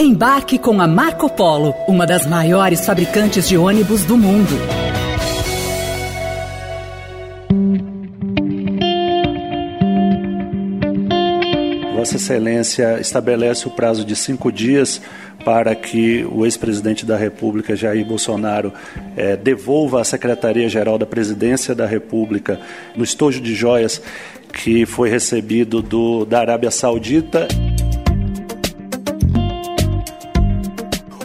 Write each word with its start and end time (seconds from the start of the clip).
Embarque 0.00 0.60
com 0.60 0.80
a 0.80 0.86
Marco 0.86 1.28
Polo, 1.28 1.74
uma 1.88 2.06
das 2.06 2.24
maiores 2.24 2.86
fabricantes 2.86 3.48
de 3.48 3.56
ônibus 3.56 4.04
do 4.04 4.16
mundo. 4.16 4.54
Vossa 11.96 12.14
Excelência 12.14 13.00
estabelece 13.00 13.66
o 13.66 13.72
prazo 13.72 14.04
de 14.04 14.14
cinco 14.14 14.52
dias 14.52 15.02
para 15.44 15.74
que 15.74 16.24
o 16.30 16.46
ex-presidente 16.46 17.04
da 17.04 17.16
República, 17.16 17.74
Jair 17.74 18.06
Bolsonaro, 18.06 18.72
eh, 19.16 19.36
devolva 19.36 20.00
à 20.00 20.04
Secretaria-Geral 20.04 20.96
da 20.96 21.06
Presidência 21.06 21.74
da 21.74 21.86
República, 21.86 22.60
no 22.94 23.02
estojo 23.02 23.40
de 23.40 23.52
joias 23.52 24.00
que 24.52 24.86
foi 24.86 25.10
recebido 25.10 25.82
do, 25.82 26.24
da 26.24 26.38
Arábia 26.38 26.70
Saudita. 26.70 27.48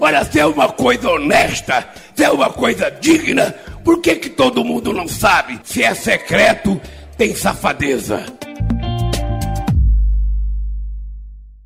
Olha, 0.05 0.21
se 0.25 0.38
é 0.38 0.45
uma 0.45 0.67
coisa 0.67 1.12
honesta, 1.12 1.88
se 2.13 2.25
é 2.25 2.30
uma 2.30 2.49
coisa 2.49 2.91
digna, 2.91 3.55
por 3.85 4.02
que, 4.02 4.17
que 4.17 4.30
todo 4.30 4.61
mundo 4.61 4.91
não 4.91 5.07
sabe? 5.07 5.57
Se 5.63 5.81
é 5.81 5.94
secreto, 5.94 6.77
tem 7.17 7.34
safadeza. 7.34 8.25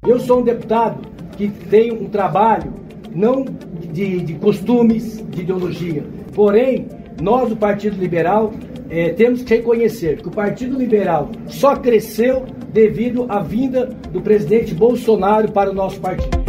Eu 0.05 0.19
sou 0.19 0.41
um 0.41 0.43
deputado 0.43 1.01
que 1.35 1.47
tem 1.47 1.91
um 1.91 2.07
trabalho 2.09 2.71
não 3.09 3.43
de, 3.91 4.21
de 4.21 4.35
costumes, 4.35 5.17
de 5.31 5.41
ideologia. 5.41 6.05
Porém, 6.35 6.87
nós, 7.19 7.49
do 7.49 7.57
Partido 7.57 7.99
Liberal, 7.99 8.53
eh, 8.91 9.13
temos 9.13 9.41
que 9.41 9.55
reconhecer 9.55 10.21
que 10.21 10.27
o 10.27 10.31
Partido 10.31 10.77
Liberal 10.77 11.31
só 11.47 11.75
cresceu 11.75 12.45
devido 12.71 13.25
à 13.29 13.39
vinda 13.39 13.87
do 14.11 14.21
presidente 14.21 14.75
Bolsonaro 14.75 15.51
para 15.51 15.71
o 15.71 15.73
nosso 15.73 15.99
partido. 15.99 16.46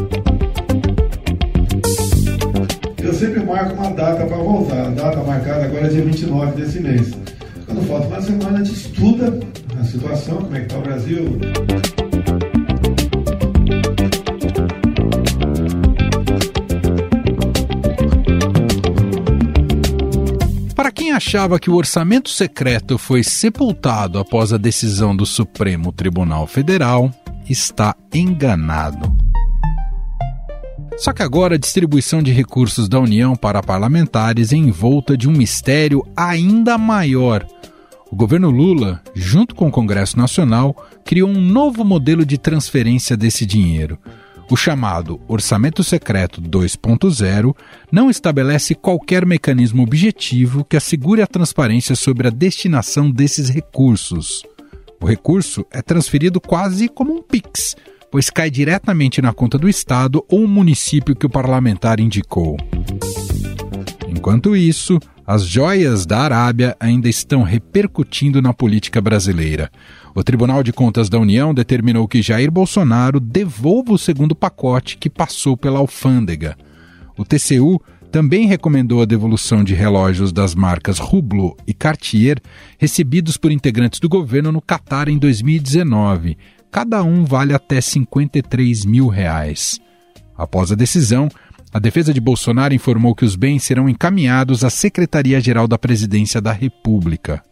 Eu 3.09 3.15
sempre 3.15 3.43
marco 3.43 3.73
uma 3.73 3.91
data 3.93 4.27
para 4.27 4.37
voltar. 4.37 4.89
A 4.89 4.91
data 4.91 5.23
marcada 5.23 5.65
agora 5.65 5.87
é 5.87 5.89
dia 5.89 6.05
29 6.05 6.61
desse 6.61 6.79
mês. 6.79 7.11
Quando 7.65 7.81
falta 7.89 8.07
uma 8.07 8.21
semana, 8.21 8.59
a 8.59 8.65
gente 8.65 8.77
estuda 8.77 9.41
a 9.81 9.85
situação, 9.85 10.37
como 10.43 10.55
é 10.55 10.61
que 10.61 10.67
está 10.67 10.77
o 10.77 10.83
Brasil. 10.83 11.41
Para 20.77 20.93
quem 20.93 21.11
achava 21.11 21.59
que 21.59 21.71
o 21.71 21.77
orçamento 21.77 22.29
secreto 22.29 22.99
foi 22.99 23.25
sepultado 23.25 24.19
após 24.19 24.53
a 24.53 24.59
decisão 24.59 25.17
do 25.17 25.25
Supremo 25.25 25.93
Tribunal 25.93 26.47
Federal, 26.47 27.11
está 27.49 27.97
enganado. 28.13 29.18
Só 30.99 31.13
que 31.13 31.23
agora 31.23 31.55
a 31.55 31.59
distribuição 31.59 32.21
de 32.21 32.33
recursos 32.33 32.89
da 32.89 32.99
União 32.99 33.37
para 33.37 33.63
parlamentares 33.63 34.53
é 34.53 34.57
envolta 34.57 35.17
de 35.17 35.29
um 35.29 35.33
mistério 35.33 36.05
ainda 36.17 36.77
maior. 36.77 37.47
O 38.11 38.17
governo 38.17 38.51
Lula, 38.51 39.01
junto 39.15 39.55
com 39.55 39.69
o 39.69 39.71
Congresso 39.71 40.19
Nacional, 40.19 40.75
criou 41.05 41.29
um 41.29 41.41
novo 41.41 41.85
modelo 41.85 42.27
de 42.27 42.37
transferência 42.37 43.17
desse 43.17 43.47
dinheiro. 43.47 43.97
O 44.51 44.57
chamado 44.57 45.21
Orçamento 45.29 45.85
Secreto 45.85 46.43
2.0 46.43 47.55
não 47.93 48.11
estabelece 48.11 48.75
qualquer 48.75 49.25
mecanismo 49.25 49.85
objetivo 49.85 50.65
que 50.65 50.77
assegure 50.77 51.23
a 51.23 51.29
transparência 51.29 51.95
sobre 51.95 52.27
a 52.27 52.31
destinação 52.31 53.09
desses 53.09 53.49
recursos. 53.49 54.43
O 55.01 55.07
recurso 55.07 55.65
é 55.71 55.81
transferido 55.81 56.41
quase 56.41 56.89
como 56.89 57.13
um 57.15 57.23
PIX, 57.23 57.77
pois 58.11 58.31
cai 58.31 58.51
diretamente 58.51 59.21
na 59.21 59.33
conta 59.33 59.59
do 59.59 59.69
Estado 59.69 60.25
ou 60.29 60.47
município 60.47 61.15
que 61.15 61.27
o 61.27 61.31
parlamentar 61.31 62.01
indicou. 62.01 62.57
Enquanto 64.09 64.57
isso, 64.57 64.99
as 65.27 65.45
joias 65.45 66.07
da 66.07 66.21
Arábia 66.21 66.75
ainda 66.81 67.09
estão 67.09 67.43
repercutindo 67.43 68.41
na 68.41 68.55
política 68.55 69.01
brasileira. 69.01 69.71
O 70.15 70.25
Tribunal 70.25 70.63
de 70.63 70.73
Contas 70.73 71.09
da 71.09 71.19
União 71.19 71.53
determinou 71.53 72.09
que 72.09 72.23
Jair 72.23 72.51
Bolsonaro 72.51 73.21
devolva 73.21 73.93
o 73.93 73.99
segundo 73.99 74.35
pacote 74.35 74.97
que 74.97 75.11
passou 75.11 75.57
pela 75.57 75.79
alfândega. 75.79 76.57
O 77.17 77.25
TCU 77.25 77.81
também 78.11 78.47
recomendou 78.47 79.03
a 79.03 79.05
devolução 79.05 79.63
de 79.63 79.75
relógios 79.75 80.33
das 80.33 80.55
marcas 80.55 80.99
Hublot 80.99 81.57
e 81.67 81.75
Cartier 81.75 82.41
recebidos 82.79 83.37
por 83.37 83.53
integrantes 83.53 84.01
do 84.01 84.09
governo 84.09 84.51
no 84.51 84.63
Catar 84.63 85.09
em 85.09 85.19
2019. 85.19 86.39
Cada 86.71 87.03
um 87.03 87.25
vale 87.25 87.55
até 87.55 87.81
53 87.81 88.85
mil 88.85 89.09
reais. 89.09 89.81
Após 90.37 90.71
a 90.71 90.75
decisão, 90.75 91.29
a 91.73 91.79
defesa 91.79 92.15
de 92.15 92.21
Bolsonaro 92.21 92.75
informou 92.75 93.15
que 93.15 93.25
os 93.25 93.37
bens 93.37 93.63
serão 93.63 93.89
encaminhados 93.89 94.65
à 94.65 94.71
Secretaria-Geral 94.71 95.67
da 95.67 95.79
Presidência 95.79 96.41
da 96.41 96.53
República. 96.53 97.43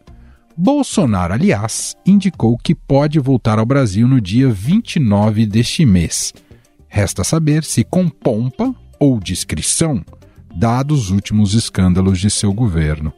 Bolsonaro, 0.55 1.33
aliás, 1.33 1.95
indicou 2.05 2.57
que 2.57 2.73
pode 2.73 3.19
voltar 3.19 3.59
ao 3.59 3.65
Brasil 3.65 4.07
no 4.07 4.19
dia 4.19 4.49
29 4.49 5.45
deste 5.45 5.85
mês. 5.85 6.33
Resta 6.87 7.23
saber 7.23 7.63
se 7.63 7.83
com 7.83 8.09
pompa 8.09 8.73
ou 8.99 9.19
discrição, 9.19 10.03
dados 10.55 11.05
os 11.05 11.11
últimos 11.11 11.53
escândalos 11.53 12.19
de 12.19 12.31
seu 12.31 12.51
governo. 12.51 13.13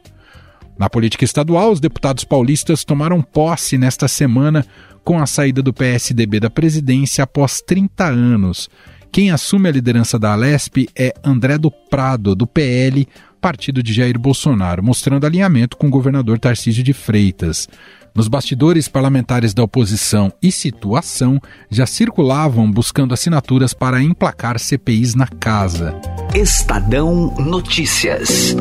Na 0.78 0.90
política 0.90 1.24
estadual, 1.24 1.72
os 1.72 1.80
deputados 1.80 2.24
paulistas 2.24 2.84
tomaram 2.84 3.22
posse 3.22 3.78
nesta 3.78 4.08
semana 4.08 4.66
com 5.04 5.18
a 5.18 5.26
saída 5.26 5.62
do 5.62 5.72
PSDB 5.72 6.40
da 6.40 6.50
presidência 6.50 7.24
após 7.24 7.60
30 7.60 8.04
anos. 8.04 8.68
Quem 9.12 9.30
assume 9.30 9.68
a 9.68 9.72
liderança 9.72 10.18
da 10.18 10.32
Alesp 10.32 10.88
é 10.96 11.12
André 11.24 11.58
do 11.58 11.70
Prado, 11.70 12.34
do 12.34 12.46
PL, 12.46 13.08
partido 13.40 13.82
de 13.82 13.92
Jair 13.92 14.18
Bolsonaro, 14.18 14.82
mostrando 14.82 15.26
alinhamento 15.26 15.76
com 15.76 15.88
o 15.88 15.90
governador 15.90 16.38
Tarcísio 16.38 16.84
de 16.84 16.92
Freitas. 16.92 17.68
Nos 18.14 18.28
bastidores 18.28 18.88
parlamentares 18.88 19.54
da 19.54 19.62
oposição 19.62 20.32
e 20.42 20.50
situação 20.50 21.40
já 21.70 21.86
circulavam 21.86 22.70
buscando 22.70 23.14
assinaturas 23.14 23.72
para 23.72 24.02
emplacar 24.02 24.58
CPIs 24.58 25.14
na 25.14 25.26
casa. 25.26 25.94
Estadão 26.34 27.34
Notícias. 27.36 28.54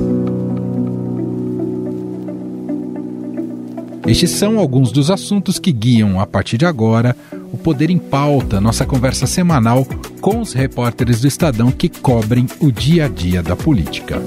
Estes 4.08 4.32
são 4.32 4.58
alguns 4.58 4.92
dos 4.92 5.12
assuntos 5.12 5.60
que 5.60 5.72
guiam, 5.72 6.20
a 6.20 6.26
partir 6.26 6.58
de 6.58 6.66
agora, 6.66 7.16
o 7.52 7.58
Poder 7.58 7.90
em 7.90 7.98
Pauta, 7.98 8.60
nossa 8.60 8.86
conversa 8.86 9.28
semanal 9.28 9.86
com 10.20 10.42
os 10.42 10.54
repórteres 10.54 11.22
do 11.22 11.28
Estadão 11.28 11.72
que 11.72 11.90
cobrem 11.90 12.48
o 12.60 12.72
dia 12.72 13.06
a 13.06 13.08
dia 13.08 13.44
da 13.44 13.56
política. 13.56 14.20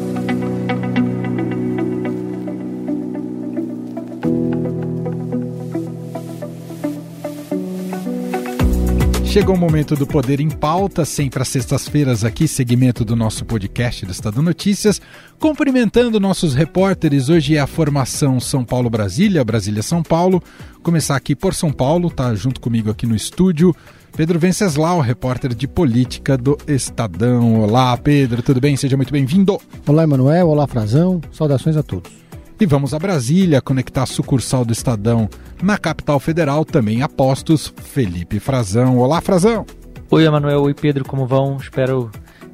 Chegou 9.33 9.55
o 9.55 9.59
momento 9.59 9.97
do 9.97 10.07
Poder 10.07 10.41
em 10.41 10.51
Pauta, 10.51 11.07
sempre 11.07 11.41
às 11.41 11.49
sextas-feiras 11.49 12.23
aqui, 12.23 12.47
segmento 12.47 13.03
do 13.03 13.17
nosso 13.17 13.47
podcast 13.47 14.05
do 14.05 14.13
Estado 14.13 14.43
Notícias. 14.43 15.01
Cumprimentando 15.39 16.21
nossos 16.21 16.53
repórteres, 16.53 17.31
hoje 17.31 17.57
é 17.57 17.59
a 17.59 17.67
formação 17.67 18.39
São 18.39 18.63
Paulo-Brasília, 18.63 19.43
Brasília-São 19.43 20.03
Paulo. 20.03 20.43
Começar 20.83 21.17
aqui 21.17 21.35
por 21.35 21.55
São 21.55 21.73
Paulo, 21.73 22.11
tá 22.11 22.35
junto 22.35 22.61
comigo 22.61 22.91
aqui 22.91 23.07
no 23.07 23.17
estúdio. 23.17 23.75
Pedro 24.15 24.39
Venceslau, 24.39 25.01
repórter 25.01 25.55
de 25.55 25.67
política 25.67 26.37
do 26.37 26.59
Estadão. 26.69 27.63
Olá, 27.63 27.97
Pedro, 27.97 28.43
tudo 28.43 28.61
bem? 28.61 28.77
Seja 28.77 28.99
muito 28.99 29.15
bem-vindo. 29.15 29.59
Olá, 29.87 30.03
Emanuel. 30.03 30.49
Olá, 30.49 30.67
Frazão. 30.67 31.23
Saudações 31.33 31.79
a 31.79 31.83
todos. 31.83 32.22
E 32.63 32.67
vamos 32.67 32.95
a 32.95 32.99
Brasília 33.01 33.61
conectar 33.61 34.05
a 34.05 34.07
sucursal 34.07 34.65
do 34.65 34.73
Estadão 34.73 35.29
na 35.61 35.77
capital 35.77 36.21
federal, 36.21 36.65
também 36.65 37.03
a 37.03 37.09
postos, 37.09 37.75
Felipe 37.77 38.39
Frazão. 38.39 38.99
Olá, 38.99 39.21
Frazão. 39.21 39.67
Oi, 40.09 40.25
Emanuel. 40.25 40.63
Oi, 40.63 40.73
Pedro. 40.73 41.05
Como 41.05 41.27
vão? 41.27 41.57
Espero 41.57 42.09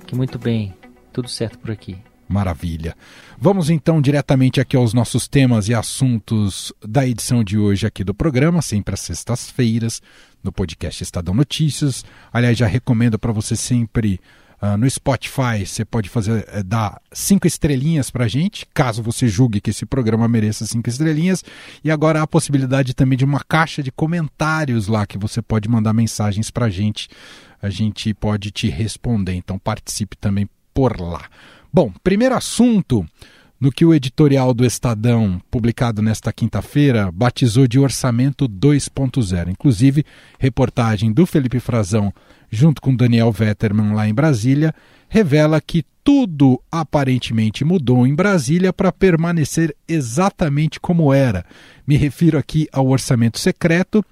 que 0.07 0.17
muito 0.17 0.39
bem. 0.39 0.75
Tudo 1.13 1.29
certo 1.29 1.59
por 1.59 1.71
aqui. 1.71 1.99
Maravilha. 2.27 2.97
Vamos 3.39 3.69
então 3.69 4.01
diretamente 4.01 4.63
aqui 4.63 4.79
aos 4.79 4.95
nossos 4.95 5.29
temas 5.29 5.69
e 5.69 5.75
assuntos 5.75 6.73
da 6.83 7.07
edição 7.07 7.45
de 7.45 7.59
hoje 7.59 7.87
aqui 7.87 8.03
do 8.03 8.15
programa, 8.15 8.63
sempre 8.63 8.95
às 8.95 9.01
sextas-feiras, 9.01 10.01
no 10.43 10.51
podcast 10.51 11.03
Estadão 11.03 11.35
Notícias. 11.35 12.03
Aliás, 12.33 12.57
já 12.57 12.67
recomendo 12.67 13.19
para 13.19 13.31
você 13.31 13.55
sempre 13.55 14.19
Uh, 14.61 14.77
no 14.77 14.91
Spotify 14.91 15.65
você 15.65 15.85
pode 15.85 16.09
fazer 16.09 16.45
é, 16.49 16.65
dar 16.65 17.01
cinco 17.13 17.47
estrelinhas 17.47 18.11
para 18.11 18.27
gente, 18.27 18.67
caso 18.75 19.01
você 19.03 19.29
julgue 19.29 19.61
que 19.61 19.71
esse 19.71 19.87
programa 19.87 20.27
mereça 20.27 20.67
cinco 20.67 20.89
estrelinhas. 20.89 21.45
E 21.85 21.91
agora 21.91 22.21
há 22.21 22.23
a 22.25 22.27
possibilidade 22.27 22.95
também 22.95 23.17
de 23.17 23.25
uma 23.25 23.41
caixa 23.45 23.83
de 23.83 23.93
comentários 23.93 24.89
lá 24.89 25.07
que 25.07 25.17
você 25.17 25.41
pode 25.41 25.69
mandar 25.69 25.93
mensagens 25.93 26.51
para 26.51 26.69
gente. 26.69 27.09
A 27.63 27.71
gente 27.71 28.13
pode 28.15 28.51
te 28.51 28.69
responder, 28.69 29.35
então 29.35 29.59
participe 29.59 30.17
também 30.17 30.49
por 30.75 31.01
lá. 31.01 31.25
Bom, 31.73 31.93
primeiro 32.03 32.35
assunto 32.35 33.07
no 33.61 33.73
que 33.73 33.85
o 33.85 33.93
editorial 33.93 34.55
do 34.55 34.65
Estadão, 34.65 35.41
publicado 35.51 36.01
nesta 36.01 36.33
quinta-feira, 36.33 37.11
batizou 37.11 37.67
de 37.67 37.79
Orçamento 37.79 38.49
2.0. 38.49 39.49
Inclusive, 39.49 40.05
reportagem 40.39 41.13
do 41.13 41.27
Felipe 41.27 41.59
Frazão 41.59 42.13
junto 42.51 42.81
com 42.81 42.95
Daniel 42.95 43.31
Vetterman 43.33 43.93
lá 43.95 44.09
em 44.09 44.15
Brasília, 44.15 44.75
revela 45.09 45.61
que 45.61 45.85
tudo 46.03 46.63
aparentemente 46.73 47.65
mudou 47.65 48.07
em 48.07 48.15
Brasília 48.15 48.73
para 48.73 48.91
permanecer 48.91 49.77
exatamente 49.87 50.81
como 50.81 51.13
era. 51.13 51.45
Me 51.87 51.97
refiro 51.97 52.39
aqui 52.39 52.67
ao 52.73 52.89
orçamento 52.89 53.39
secreto, 53.39 54.05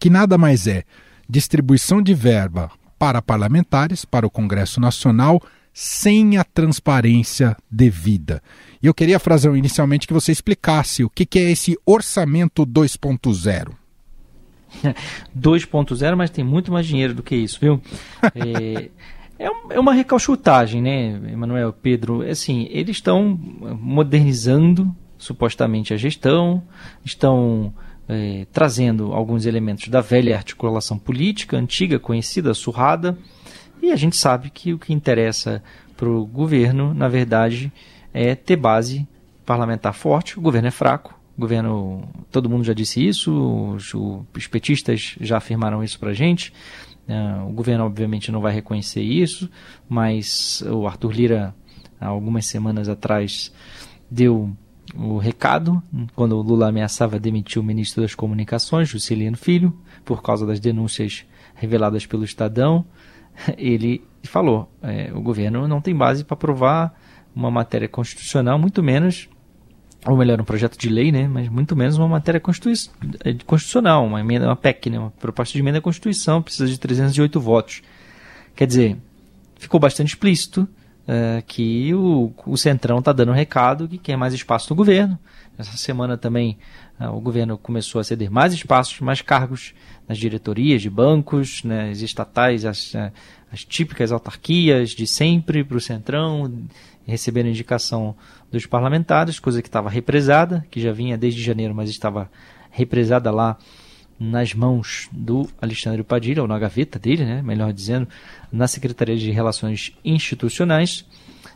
que 0.00 0.10
nada 0.10 0.36
mais 0.36 0.66
é 0.66 0.84
distribuição 1.28 2.02
de 2.02 2.12
verba 2.12 2.70
para 2.98 3.22
parlamentares, 3.22 4.04
para 4.04 4.26
o 4.26 4.30
Congresso 4.30 4.80
Nacional, 4.80 5.42
sem 5.72 6.36
a 6.36 6.44
transparência 6.44 7.56
devida. 7.70 8.42
E 8.82 8.86
eu 8.86 8.92
queria, 8.92 9.18
Frazão, 9.18 9.56
inicialmente 9.56 10.06
que 10.06 10.12
você 10.12 10.32
explicasse 10.32 11.02
o 11.02 11.10
que, 11.10 11.24
que 11.24 11.38
é 11.38 11.50
esse 11.50 11.76
orçamento 11.86 12.66
2.0. 12.66 13.81
2.0, 15.38 16.16
mas 16.16 16.30
tem 16.30 16.44
muito 16.44 16.72
mais 16.72 16.86
dinheiro 16.86 17.14
do 17.14 17.22
que 17.22 17.34
isso, 17.34 17.58
viu? 17.60 17.80
é, 18.34 18.90
é, 19.70 19.80
uma 19.80 19.92
recalchutagem, 19.92 20.80
né, 20.80 21.20
Emanuel, 21.32 21.72
Pedro? 21.72 22.22
Assim, 22.22 22.68
eles 22.70 22.96
estão 22.96 23.38
modernizando 23.80 24.94
supostamente 25.18 25.94
a 25.94 25.96
gestão, 25.96 26.62
estão 27.04 27.72
é, 28.08 28.46
trazendo 28.52 29.12
alguns 29.12 29.46
elementos 29.46 29.88
da 29.88 30.00
velha 30.00 30.36
articulação 30.36 30.98
política, 30.98 31.56
antiga, 31.56 31.98
conhecida, 31.98 32.54
surrada, 32.54 33.16
e 33.80 33.90
a 33.90 33.96
gente 33.96 34.16
sabe 34.16 34.50
que 34.50 34.72
o 34.72 34.78
que 34.78 34.92
interessa 34.92 35.62
para 35.96 36.08
o 36.08 36.26
governo, 36.26 36.94
na 36.94 37.08
verdade, 37.08 37.72
é 38.12 38.34
ter 38.34 38.56
base 38.56 39.06
parlamentar 39.44 39.94
forte. 39.94 40.38
O 40.38 40.42
governo 40.42 40.68
é 40.68 40.70
fraco, 40.70 41.14
governo, 41.38 42.08
todo 42.30 42.48
mundo 42.48 42.64
já 42.64 42.72
disse 42.72 43.06
isso, 43.06 43.74
os, 43.74 43.92
os 43.94 44.46
petistas 44.46 45.16
já 45.20 45.38
afirmaram 45.38 45.82
isso 45.82 45.98
para 45.98 46.10
a 46.10 46.14
gente. 46.14 46.52
Uh, 47.08 47.48
o 47.48 47.52
governo, 47.52 47.84
obviamente, 47.84 48.30
não 48.30 48.40
vai 48.40 48.52
reconhecer 48.52 49.02
isso, 49.02 49.50
mas 49.88 50.62
o 50.62 50.86
Arthur 50.86 51.12
Lira, 51.12 51.54
há 52.00 52.06
algumas 52.06 52.46
semanas 52.46 52.88
atrás, 52.88 53.52
deu 54.10 54.54
o 54.94 55.18
recado 55.18 55.82
quando 56.14 56.36
o 56.36 56.42
Lula 56.42 56.68
ameaçava 56.68 57.18
demitir 57.18 57.60
o 57.60 57.64
ministro 57.64 58.02
das 58.02 58.14
Comunicações, 58.14 58.88
Juscelino 58.88 59.36
Filho, 59.36 59.76
por 60.04 60.22
causa 60.22 60.46
das 60.46 60.60
denúncias 60.60 61.24
reveladas 61.54 62.06
pelo 62.06 62.24
Estadão. 62.24 62.84
Ele 63.56 64.04
falou: 64.24 64.70
é, 64.82 65.10
o 65.14 65.20
governo 65.20 65.66
não 65.66 65.80
tem 65.80 65.94
base 65.94 66.24
para 66.24 66.34
aprovar 66.34 66.94
uma 67.34 67.50
matéria 67.50 67.88
constitucional, 67.88 68.58
muito 68.58 68.82
menos, 68.82 69.28
ou 70.06 70.16
melhor, 70.16 70.40
um 70.40 70.44
projeto 70.44 70.76
de 70.76 70.88
lei, 70.88 71.12
né, 71.12 71.28
mas 71.28 71.48
muito 71.48 71.76
menos 71.76 71.96
uma 71.96 72.08
matéria 72.08 72.38
é, 72.38 73.34
constitucional, 73.44 74.04
uma 74.04 74.20
emenda, 74.20 74.46
uma 74.46 74.56
PEC, 74.56 74.90
né, 74.90 74.98
uma 74.98 75.10
proposta 75.10 75.52
de 75.52 75.60
emenda 75.60 75.78
à 75.78 75.80
Constituição, 75.80 76.42
precisa 76.42 76.66
de 76.66 76.78
308 76.78 77.40
votos. 77.40 77.82
Quer 78.56 78.66
dizer, 78.66 78.96
ficou 79.56 79.78
bastante 79.78 80.08
explícito 80.08 80.68
é, 81.06 81.42
que 81.46 81.94
o, 81.94 82.32
o 82.46 82.56
Centrão 82.56 82.98
está 82.98 83.12
dando 83.12 83.30
um 83.30 83.34
recado 83.34 83.86
que 83.86 83.98
quer 83.98 84.16
mais 84.16 84.34
espaço 84.34 84.70
no 84.70 84.76
governo. 84.76 85.18
Essa 85.56 85.76
semana 85.76 86.16
também 86.16 86.58
é, 86.98 87.08
o 87.08 87.20
governo 87.20 87.56
começou 87.56 88.00
a 88.00 88.04
ceder 88.04 88.30
mais 88.30 88.52
espaços, 88.52 88.98
mais 89.00 89.20
cargos 89.22 89.72
nas 90.08 90.18
diretorias 90.18 90.82
de 90.82 90.90
bancos, 90.90 91.62
né, 91.62 91.92
estatais, 91.92 92.64
as, 92.64 92.92
as 93.52 93.64
típicas 93.64 94.10
autarquias 94.10 94.90
de 94.90 95.06
sempre 95.06 95.62
para 95.62 95.76
o 95.76 95.80
Centrão, 95.80 96.52
recebendo 97.06 97.48
indicação 97.48 98.16
dos 98.52 98.66
parlamentares, 98.66 99.40
coisa 99.40 99.62
que 99.62 99.68
estava 99.68 99.88
represada, 99.88 100.64
que 100.70 100.80
já 100.80 100.92
vinha 100.92 101.16
desde 101.16 101.42
janeiro, 101.42 101.74
mas 101.74 101.88
estava 101.88 102.30
represada 102.70 103.30
lá 103.30 103.56
nas 104.20 104.54
mãos 104.54 105.08
do 105.10 105.48
Alexandre 105.60 106.02
Padilha, 106.04 106.42
ou 106.42 106.46
na 106.46 106.58
gaveta 106.58 106.98
dele, 106.98 107.24
né, 107.24 107.42
melhor 107.42 107.72
dizendo, 107.72 108.06
na 108.52 108.68
Secretaria 108.68 109.16
de 109.16 109.30
Relações 109.30 109.92
Institucionais. 110.04 111.04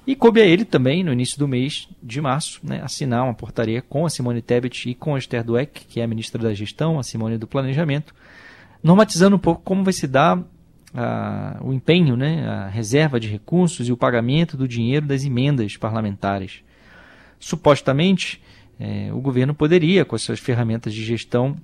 E 0.06 0.16
coube 0.16 0.40
a 0.40 0.46
ele 0.46 0.64
também, 0.64 1.04
no 1.04 1.12
início 1.12 1.38
do 1.38 1.46
mês 1.46 1.88
de 2.02 2.20
março, 2.20 2.60
né, 2.62 2.80
assinar 2.82 3.24
uma 3.24 3.34
portaria 3.34 3.82
com 3.82 4.06
a 4.06 4.10
Simone 4.10 4.40
Tebet 4.40 4.90
e 4.90 4.94
com 4.94 5.14
a 5.14 5.18
Esther 5.18 5.44
Dweck, 5.44 5.84
que 5.86 6.00
é 6.00 6.04
a 6.04 6.08
ministra 6.08 6.42
da 6.42 6.54
Gestão, 6.54 6.98
a 6.98 7.02
Simone 7.02 7.38
do 7.38 7.46
Planejamento, 7.46 8.14
normatizando 8.82 9.36
um 9.36 9.38
pouco 9.38 9.62
como 9.62 9.84
vai 9.84 9.92
se 9.92 10.06
dar 10.06 10.42
a, 10.94 11.58
o 11.60 11.72
empenho, 11.72 12.16
né, 12.16 12.48
a 12.48 12.68
reserva 12.68 13.20
de 13.20 13.28
recursos 13.28 13.88
e 13.88 13.92
o 13.92 13.96
pagamento 13.96 14.56
do 14.56 14.66
dinheiro 14.66 15.06
das 15.06 15.24
emendas 15.24 15.76
parlamentares. 15.76 16.62
Supostamente, 17.38 18.42
é, 18.78 19.12
o 19.12 19.20
governo 19.20 19.54
poderia, 19.54 20.04
com 20.04 20.16
as 20.16 20.22
suas 20.22 20.38
ferramentas 20.38 20.92
de 20.92 21.04
gestão, 21.04 21.56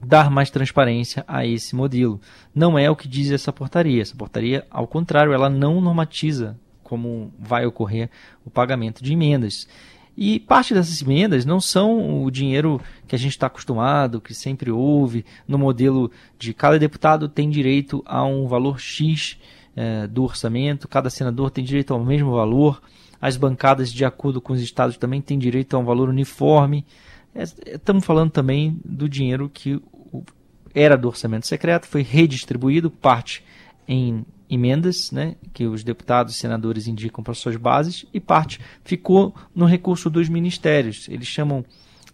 dar 0.00 0.30
mais 0.30 0.50
transparência 0.50 1.24
a 1.28 1.46
esse 1.46 1.74
modelo. 1.74 2.20
Não 2.54 2.78
é 2.78 2.90
o 2.90 2.96
que 2.96 3.06
diz 3.06 3.30
essa 3.30 3.52
portaria. 3.52 4.00
Essa 4.00 4.16
portaria, 4.16 4.66
ao 4.70 4.86
contrário, 4.86 5.32
ela 5.32 5.50
não 5.50 5.80
normatiza 5.80 6.58
como 6.82 7.32
vai 7.38 7.64
ocorrer 7.66 8.10
o 8.44 8.50
pagamento 8.50 9.04
de 9.04 9.12
emendas. 9.12 9.68
E 10.16 10.40
parte 10.40 10.74
dessas 10.74 11.00
emendas 11.00 11.44
não 11.44 11.60
são 11.60 12.24
o 12.24 12.30
dinheiro 12.30 12.80
que 13.06 13.14
a 13.14 13.18
gente 13.18 13.30
está 13.30 13.46
acostumado, 13.46 14.20
que 14.20 14.34
sempre 14.34 14.70
houve, 14.70 15.24
no 15.46 15.56
modelo 15.56 16.10
de 16.38 16.52
cada 16.52 16.78
deputado 16.78 17.28
tem 17.28 17.48
direito 17.48 18.02
a 18.04 18.24
um 18.24 18.46
valor 18.48 18.80
X 18.80 19.38
é, 19.76 20.06
do 20.08 20.24
orçamento, 20.24 20.88
cada 20.88 21.08
senador 21.08 21.50
tem 21.50 21.64
direito 21.64 21.94
ao 21.94 22.04
mesmo 22.04 22.32
valor, 22.32 22.82
as 23.20 23.36
bancadas, 23.36 23.92
de 23.92 24.04
acordo 24.04 24.40
com 24.40 24.52
os 24.52 24.60
estados, 24.60 24.96
também 24.96 25.20
têm 25.20 25.38
direito 25.38 25.76
a 25.76 25.78
um 25.78 25.84
valor 25.84 26.08
uniforme. 26.08 26.86
É, 27.34 27.42
estamos 27.42 28.04
falando 28.04 28.30
também 28.30 28.80
do 28.84 29.08
dinheiro 29.08 29.48
que 29.52 29.80
era 30.74 30.96
do 30.96 31.08
orçamento 31.08 31.46
secreto, 31.46 31.86
foi 31.86 32.02
redistribuído, 32.02 32.90
parte 32.90 33.44
em 33.86 34.24
emendas 34.48 35.12
né, 35.12 35.36
que 35.52 35.66
os 35.66 35.84
deputados 35.84 36.34
e 36.34 36.38
senadores 36.38 36.86
indicam 36.86 37.22
para 37.22 37.34
suas 37.34 37.56
bases 37.56 38.04
e 38.12 38.18
parte 38.18 38.60
ficou 38.84 39.34
no 39.54 39.64
recurso 39.64 40.10
dos 40.10 40.28
ministérios. 40.28 41.08
Eles 41.08 41.28
chamam 41.28 41.64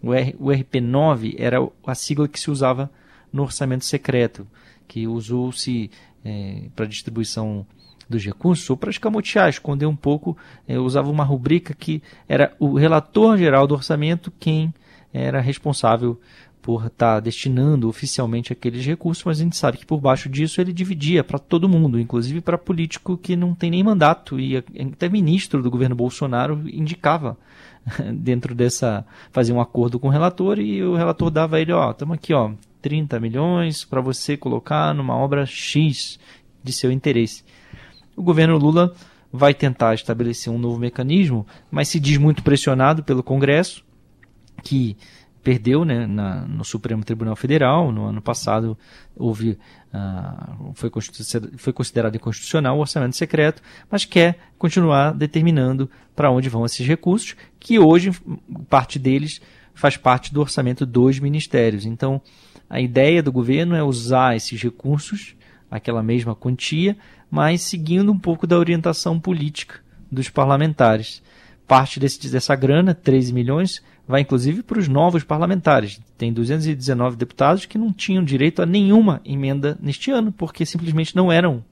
o, 0.01 0.13
R, 0.13 0.35
o 0.39 0.47
RP9 0.47 1.35
era 1.37 1.57
a 1.85 1.95
sigla 1.95 2.27
que 2.27 2.39
se 2.39 2.51
usava 2.51 2.91
no 3.31 3.43
orçamento 3.43 3.85
secreto, 3.85 4.47
que 4.87 5.07
usou-se 5.07 5.89
é, 6.23 6.63
para 6.75 6.85
distribuição 6.85 7.65
dos 8.09 8.23
recursos 8.23 8.69
ou 8.69 8.77
para 8.77 8.89
escamotear, 8.89 9.49
esconder 9.49 9.85
um 9.85 9.95
pouco, 9.95 10.37
é, 10.67 10.79
usava 10.79 11.09
uma 11.09 11.23
rubrica 11.23 11.73
que 11.73 12.01
era 12.27 12.53
o 12.59 12.75
relator 12.75 13.37
geral 13.37 13.67
do 13.67 13.75
orçamento 13.75 14.31
quem 14.39 14.73
era 15.13 15.41
responsável 15.41 16.19
por 16.67 16.87
estar 16.87 17.15
tá 17.15 17.19
destinando 17.21 17.87
oficialmente 17.87 18.51
aqueles 18.51 18.85
recursos, 18.85 19.23
mas 19.23 19.39
a 19.39 19.43
gente 19.43 19.55
sabe 19.55 19.77
que 19.77 19.85
por 19.85 20.01
baixo 20.01 20.27
disso 20.27 20.59
ele 20.59 20.73
dividia 20.73 21.23
para 21.23 21.39
todo 21.39 21.69
mundo, 21.69 21.97
inclusive 21.97 22.41
para 22.41 22.57
político 22.57 23.17
que 23.17 23.37
não 23.37 23.55
tem 23.55 23.71
nem 23.71 23.81
mandato 23.81 24.37
e 24.37 24.57
até 24.57 25.07
ministro 25.07 25.63
do 25.63 25.71
governo 25.71 25.95
Bolsonaro 25.95 26.61
indicava 26.67 27.37
dentro 28.13 28.53
dessa 28.53 29.05
fazer 29.31 29.53
um 29.53 29.61
acordo 29.61 29.97
com 29.97 30.09
o 30.09 30.11
relator 30.11 30.59
e 30.59 30.83
o 30.83 30.95
relator 30.95 31.29
dava 31.29 31.55
a 31.55 31.61
ele, 31.61 31.71
ó, 31.71 31.91
estamos 31.91 32.15
aqui, 32.15 32.33
ó, 32.33 32.51
30 32.81 33.17
milhões 33.19 33.85
para 33.85 34.01
você 34.01 34.35
colocar 34.35 34.93
numa 34.93 35.15
obra 35.15 35.45
X 35.45 36.19
de 36.61 36.73
seu 36.73 36.91
interesse. 36.91 37.45
O 38.17 38.23
governo 38.23 38.57
Lula 38.57 38.93
vai 39.31 39.53
tentar 39.53 39.93
estabelecer 39.93 40.51
um 40.51 40.57
novo 40.57 40.79
mecanismo, 40.79 41.45
mas 41.69 41.87
se 41.87 41.99
diz 41.99 42.17
muito 42.17 42.41
pressionado 42.41 43.03
pelo 43.03 43.21
Congresso, 43.21 43.85
que 44.63 44.97
perdeu 45.43 45.85
né, 45.85 46.05
na, 46.05 46.41
no 46.41 46.65
Supremo 46.65 47.05
Tribunal 47.05 47.35
Federal. 47.35 47.91
No 47.91 48.05
ano 48.05 48.21
passado 48.21 48.77
houve, 49.15 49.51
uh, 49.93 50.73
foi, 50.73 50.91
foi 51.55 51.71
considerado 51.71 52.15
inconstitucional 52.15 52.75
o 52.75 52.81
orçamento 52.81 53.15
secreto, 53.15 53.61
mas 53.89 54.03
quer 54.03 54.39
continuar 54.57 55.13
determinando 55.13 55.89
para 56.15 56.31
onde 56.31 56.49
vão 56.49 56.65
esses 56.65 56.85
recursos, 56.85 57.35
que 57.59 57.79
hoje 57.79 58.11
parte 58.67 58.99
deles 58.99 59.39
faz 59.73 59.95
parte 59.95 60.33
do 60.33 60.41
orçamento 60.41 60.85
dos 60.85 61.19
ministérios. 61.19 61.85
Então, 61.85 62.21
a 62.69 62.81
ideia 62.81 63.21
do 63.21 63.31
governo 63.31 63.75
é 63.75 63.83
usar 63.83 64.35
esses 64.35 64.61
recursos, 64.61 65.35
aquela 65.69 66.01
mesma 66.01 66.35
quantia, 66.35 66.97
mas 67.29 67.61
seguindo 67.61 68.11
um 68.11 68.19
pouco 68.19 68.47
da 68.47 68.57
orientação 68.57 69.19
política 69.19 69.79
dos 70.11 70.29
parlamentares. 70.29 71.21
Parte 71.67 71.99
desse, 71.99 72.29
dessa 72.29 72.55
grana, 72.55 72.93
13 72.93 73.33
milhões, 73.33 73.83
vai 74.07 74.21
inclusive 74.21 74.63
para 74.63 74.79
os 74.79 74.87
novos 74.87 75.23
parlamentares. 75.23 75.99
Tem 76.17 76.31
219 76.31 77.17
deputados 77.17 77.65
que 77.65 77.77
não 77.77 77.91
tinham 77.91 78.23
direito 78.23 78.61
a 78.61 78.65
nenhuma 78.65 79.21
emenda 79.25 79.77
neste 79.81 80.09
ano, 80.09 80.31
porque 80.31 80.65
simplesmente 80.65 81.15
não 81.15 81.31
eram 81.31 81.63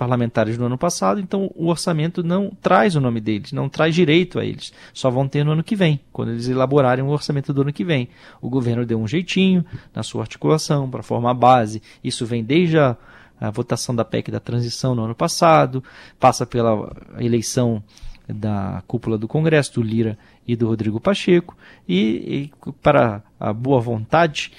parlamentares 0.00 0.56
no 0.56 0.64
ano 0.64 0.78
passado, 0.78 1.20
então 1.20 1.50
o 1.54 1.66
orçamento 1.66 2.22
não 2.22 2.50
traz 2.62 2.96
o 2.96 3.00
nome 3.02 3.20
deles, 3.20 3.52
não 3.52 3.68
traz 3.68 3.94
direito 3.94 4.38
a 4.38 4.44
eles. 4.46 4.72
Só 4.94 5.10
vão 5.10 5.28
ter 5.28 5.44
no 5.44 5.52
ano 5.52 5.62
que 5.62 5.76
vem, 5.76 6.00
quando 6.10 6.30
eles 6.30 6.48
elaborarem 6.48 7.04
o 7.04 7.08
orçamento 7.08 7.52
do 7.52 7.60
ano 7.60 7.72
que 7.72 7.84
vem. 7.84 8.08
O 8.40 8.48
governo 8.48 8.86
deu 8.86 8.98
um 8.98 9.06
jeitinho 9.06 9.62
na 9.94 10.02
sua 10.02 10.22
articulação 10.22 10.88
para 10.88 11.02
formar 11.02 11.34
base. 11.34 11.82
Isso 12.02 12.24
vem 12.24 12.42
desde 12.42 12.78
a, 12.78 12.96
a 13.40 13.50
votação 13.50 13.94
da 13.94 14.04
PEC 14.04 14.30
da 14.30 14.38
transição 14.38 14.94
no 14.94 15.04
ano 15.04 15.14
passado, 15.14 15.82
passa 16.18 16.44
pela 16.44 16.92
eleição 17.18 17.82
da 18.28 18.82
cúpula 18.86 19.16
do 19.18 19.26
Congresso, 19.26 19.74
do 19.74 19.82
Lira 19.82 20.18
e 20.46 20.54
do 20.54 20.68
Rodrigo 20.68 21.00
Pacheco, 21.00 21.56
e, 21.88 22.50
e 22.64 22.72
para 22.82 23.22
a 23.38 23.52
boa 23.52 23.80
vontade, 23.80 24.52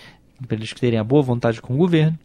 para 0.45 0.57
eles 0.57 0.73
terem 0.73 0.99
a 0.99 1.03
boa 1.03 1.21
vontade 1.21 1.61
com 1.61 1.75
o 1.75 1.77
governo, 1.77 2.17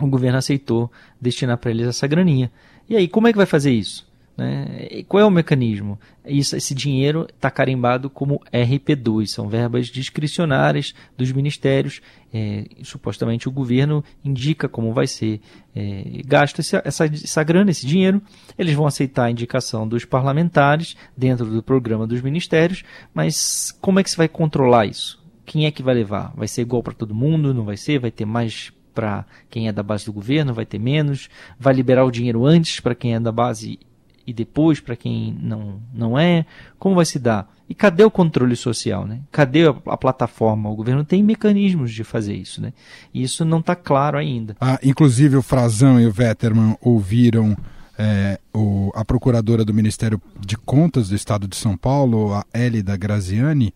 o 0.00 0.06
governo 0.06 0.38
aceitou 0.38 0.90
destinar 1.20 1.56
para 1.58 1.70
eles 1.70 1.86
essa 1.86 2.06
graninha. 2.06 2.50
E 2.88 2.96
aí, 2.96 3.08
como 3.08 3.28
é 3.28 3.32
que 3.32 3.38
vai 3.38 3.46
fazer 3.46 3.72
isso? 3.72 4.06
Né? 4.36 4.88
E 4.90 5.04
qual 5.04 5.22
é 5.22 5.24
o 5.24 5.30
mecanismo? 5.30 5.98
Isso, 6.24 6.56
esse 6.56 6.74
dinheiro 6.74 7.26
está 7.32 7.50
carimbado 7.50 8.10
como 8.10 8.40
RP2, 8.52 9.28
são 9.28 9.48
verbas 9.48 9.86
discricionárias 9.86 10.94
dos 11.16 11.32
ministérios. 11.32 12.02
É, 12.34 12.66
supostamente 12.82 13.48
o 13.48 13.52
governo 13.52 14.04
indica 14.22 14.68
como 14.68 14.92
vai 14.92 15.06
ser 15.06 15.40
é, 15.74 16.20
gasto 16.26 16.58
essa, 16.58 16.82
essa, 16.84 17.06
essa 17.06 17.42
grana, 17.42 17.70
esse 17.70 17.86
dinheiro. 17.86 18.20
Eles 18.58 18.74
vão 18.74 18.86
aceitar 18.86 19.24
a 19.24 19.30
indicação 19.30 19.88
dos 19.88 20.04
parlamentares 20.04 20.96
dentro 21.16 21.46
do 21.46 21.62
programa 21.62 22.06
dos 22.06 22.20
ministérios, 22.20 22.84
mas 23.14 23.74
como 23.80 24.00
é 24.00 24.02
que 24.02 24.10
se 24.10 24.16
vai 24.16 24.28
controlar 24.28 24.86
isso? 24.86 25.24
Quem 25.46 25.64
é 25.64 25.70
que 25.70 25.82
vai 25.82 25.94
levar? 25.94 26.34
Vai 26.36 26.48
ser 26.48 26.62
igual 26.62 26.82
para 26.82 26.92
todo 26.92 27.14
mundo? 27.14 27.54
Não 27.54 27.64
vai 27.64 27.76
ser? 27.76 28.00
Vai 28.00 28.10
ter 28.10 28.26
mais 28.26 28.72
para 28.92 29.24
quem 29.48 29.68
é 29.68 29.72
da 29.72 29.82
base 29.82 30.04
do 30.04 30.12
governo? 30.12 30.52
Vai 30.52 30.66
ter 30.66 30.78
menos? 30.78 31.28
Vai 31.58 31.72
liberar 31.72 32.04
o 32.04 32.10
dinheiro 32.10 32.44
antes 32.44 32.80
para 32.80 32.94
quem 32.94 33.14
é 33.14 33.20
da 33.20 33.30
base 33.30 33.78
e 34.26 34.32
depois 34.32 34.80
para 34.80 34.96
quem 34.96 35.36
não, 35.40 35.80
não 35.94 36.18
é? 36.18 36.44
Como 36.78 36.94
vai 36.94 37.04
se 37.04 37.18
dar? 37.18 37.48
E 37.68 37.74
cadê 37.74 38.04
o 38.04 38.10
controle 38.10 38.56
social? 38.56 39.06
Né? 39.06 39.20
Cadê 39.30 39.68
a, 39.68 39.74
a 39.86 39.96
plataforma? 39.96 40.68
O 40.70 40.76
governo 40.76 41.04
tem 41.04 41.22
mecanismos 41.22 41.92
de 41.92 42.04
fazer 42.04 42.34
isso. 42.34 42.60
Né? 42.60 42.72
E 43.14 43.22
isso 43.22 43.44
não 43.44 43.60
está 43.60 43.76
claro 43.76 44.18
ainda. 44.18 44.56
Ah, 44.60 44.78
inclusive 44.82 45.36
o 45.36 45.42
Frazão 45.42 46.00
e 46.00 46.06
o 46.06 46.12
Vetterman 46.12 46.76
ouviram 46.80 47.56
é, 47.98 48.38
o, 48.54 48.90
a 48.94 49.04
procuradora 49.04 49.64
do 49.64 49.74
Ministério 49.74 50.20
de 50.38 50.56
Contas 50.56 51.08
do 51.08 51.16
Estado 51.16 51.48
de 51.48 51.56
São 51.56 51.76
Paulo, 51.76 52.34
a 52.34 52.44
Elida 52.54 52.96
Graziani, 52.96 53.72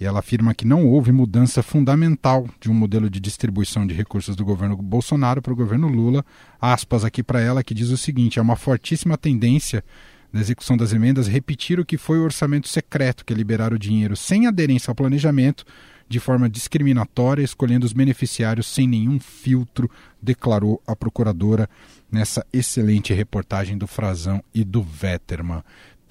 e 0.00 0.04
ela 0.04 0.18
afirma 0.18 0.54
que 0.54 0.66
não 0.66 0.86
houve 0.86 1.12
mudança 1.12 1.62
fundamental 1.62 2.48
de 2.60 2.70
um 2.70 2.74
modelo 2.74 3.08
de 3.08 3.20
distribuição 3.20 3.86
de 3.86 3.94
recursos 3.94 4.34
do 4.34 4.44
governo 4.44 4.76
Bolsonaro 4.76 5.40
para 5.40 5.52
o 5.52 5.56
governo 5.56 5.88
Lula. 5.88 6.24
Aspas 6.60 7.04
aqui 7.04 7.22
para 7.22 7.40
ela 7.40 7.62
que 7.62 7.74
diz 7.74 7.90
o 7.90 7.96
seguinte: 7.96 8.38
é 8.38 8.42
uma 8.42 8.56
fortíssima 8.56 9.16
tendência 9.16 9.84
da 10.32 10.40
execução 10.40 10.76
das 10.76 10.92
emendas 10.92 11.28
repetir 11.28 11.78
o 11.78 11.84
que 11.84 11.96
foi 11.96 12.18
o 12.18 12.24
orçamento 12.24 12.68
secreto, 12.68 13.24
que 13.24 13.32
é 13.32 13.36
liberar 13.36 13.72
o 13.72 13.78
dinheiro 13.78 14.16
sem 14.16 14.48
aderência 14.48 14.90
ao 14.90 14.94
planejamento, 14.94 15.64
de 16.08 16.18
forma 16.18 16.50
discriminatória, 16.50 17.42
escolhendo 17.42 17.86
os 17.86 17.92
beneficiários 17.92 18.66
sem 18.66 18.86
nenhum 18.86 19.20
filtro, 19.20 19.88
declarou 20.20 20.82
a 20.86 20.94
procuradora 20.94 21.68
nessa 22.10 22.44
excelente 22.52 23.14
reportagem 23.14 23.78
do 23.78 23.86
Frazão 23.86 24.42
e 24.52 24.64
do 24.64 24.82
Vetterman. 24.82 25.62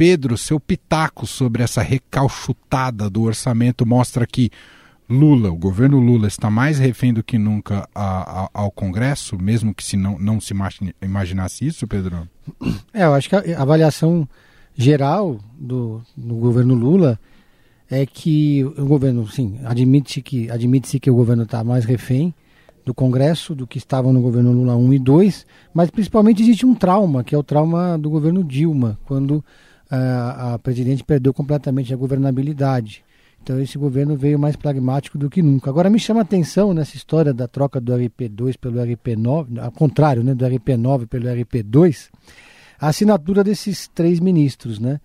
Pedro, 0.06 0.38
seu 0.38 0.60
pitaco 0.60 1.26
sobre 1.26 1.64
essa 1.64 1.82
recalchutada 1.82 3.10
do 3.10 3.22
orçamento 3.22 3.86
mostra 3.86 4.28
que 4.28 4.52
Lula, 5.10 5.50
o 5.50 5.56
governo 5.56 5.98
Lula, 5.98 6.28
está 6.28 6.50
mais 6.50 6.78
refém 6.78 7.14
do 7.14 7.24
que 7.24 7.38
nunca 7.38 7.88
a, 7.96 8.42
a, 8.44 8.50
ao 8.54 8.70
Congresso, 8.70 9.42
mesmo 9.42 9.74
que 9.74 9.82
se 9.82 9.96
não, 9.96 10.20
não 10.20 10.42
se 10.42 10.54
imaginasse 11.02 11.66
isso, 11.66 11.88
Pedro? 11.88 12.28
É, 12.94 13.06
eu 13.06 13.14
acho 13.14 13.30
que 13.30 13.36
a 13.38 13.62
avaliação 13.62 14.28
geral 14.76 15.40
do, 15.58 16.02
do 16.18 16.36
governo 16.36 16.74
Lula 16.74 17.18
é 17.90 18.06
que 18.06 18.62
o 18.78 18.86
governo, 18.86 19.26
sim, 19.30 19.58
admite 19.64 20.22
que 20.22 20.52
admite-se 20.52 21.00
que 21.00 21.10
o 21.10 21.16
governo 21.16 21.44
está 21.44 21.64
mais 21.64 21.86
refém 21.86 22.34
do 22.86 22.94
Congresso 22.94 23.56
do 23.56 23.66
que 23.66 23.78
estava 23.78 24.12
no 24.12 24.22
governo 24.22 24.52
Lula 24.52 24.76
1 24.76 24.96
e 24.96 25.00
2, 25.00 25.46
mas 25.74 25.90
principalmente 25.90 26.44
existe 26.44 26.66
um 26.66 26.76
trauma, 26.76 27.24
que 27.24 27.34
é 27.34 27.38
o 27.38 27.44
trauma 27.44 27.98
do 27.98 28.10
governo 28.10 28.44
Dilma, 28.44 29.00
quando 29.06 29.42
a, 29.96 30.54
a 30.54 30.60
presidente 30.60 31.04
perdeu 31.04 31.34
completamente 31.34 31.94
a 31.94 31.98
governabilidade. 31.98 33.04
Então 33.42 33.60
esse 33.60 33.78
governo 33.78 34.16
veio 34.16 34.40
mais 34.40 34.56
pragmático 34.56 35.18
do 35.18 35.30
que 35.30 35.42
nunca. 35.42 35.70
Agora 35.70 35.90
me 35.90 36.00
chama 36.00 36.22
a 36.22 36.24
atenção 36.24 36.74
nessa 36.74 36.96
história 36.96 37.34
da 37.34 37.48
troca 37.48 37.80
do 37.80 37.94
RP2 37.94 38.58
pelo 38.58 38.80
RP9, 38.80 39.60
ao 39.60 39.72
contrário, 39.72 40.24
né, 40.24 40.34
do 40.34 40.46
RP9 40.46 41.08
pelo 41.08 41.26
RP2, 41.26 42.10
a 42.80 42.88
assinatura 42.88 43.44
desses 43.44 43.88
três 43.88 44.20
ministros, 44.20 44.80
né? 44.80 45.00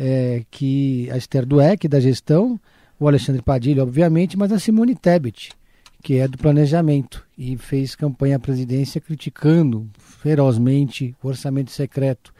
É, 0.00 0.44
que 0.48 1.10
a 1.10 1.16
Esther 1.16 1.44
Dueck, 1.44 1.88
da 1.88 1.98
gestão, 1.98 2.60
o 3.00 3.08
Alexandre 3.08 3.42
Padilha, 3.42 3.82
obviamente, 3.82 4.38
mas 4.38 4.52
a 4.52 4.58
Simone 4.60 4.94
Tebet, 4.94 5.50
que 6.00 6.18
é 6.18 6.28
do 6.28 6.38
planejamento, 6.38 7.26
e 7.36 7.56
fez 7.56 7.96
campanha 7.96 8.36
à 8.36 8.38
presidência 8.38 9.00
criticando 9.00 9.88
ferozmente 9.98 11.16
o 11.20 11.26
orçamento 11.26 11.72
secreto 11.72 12.32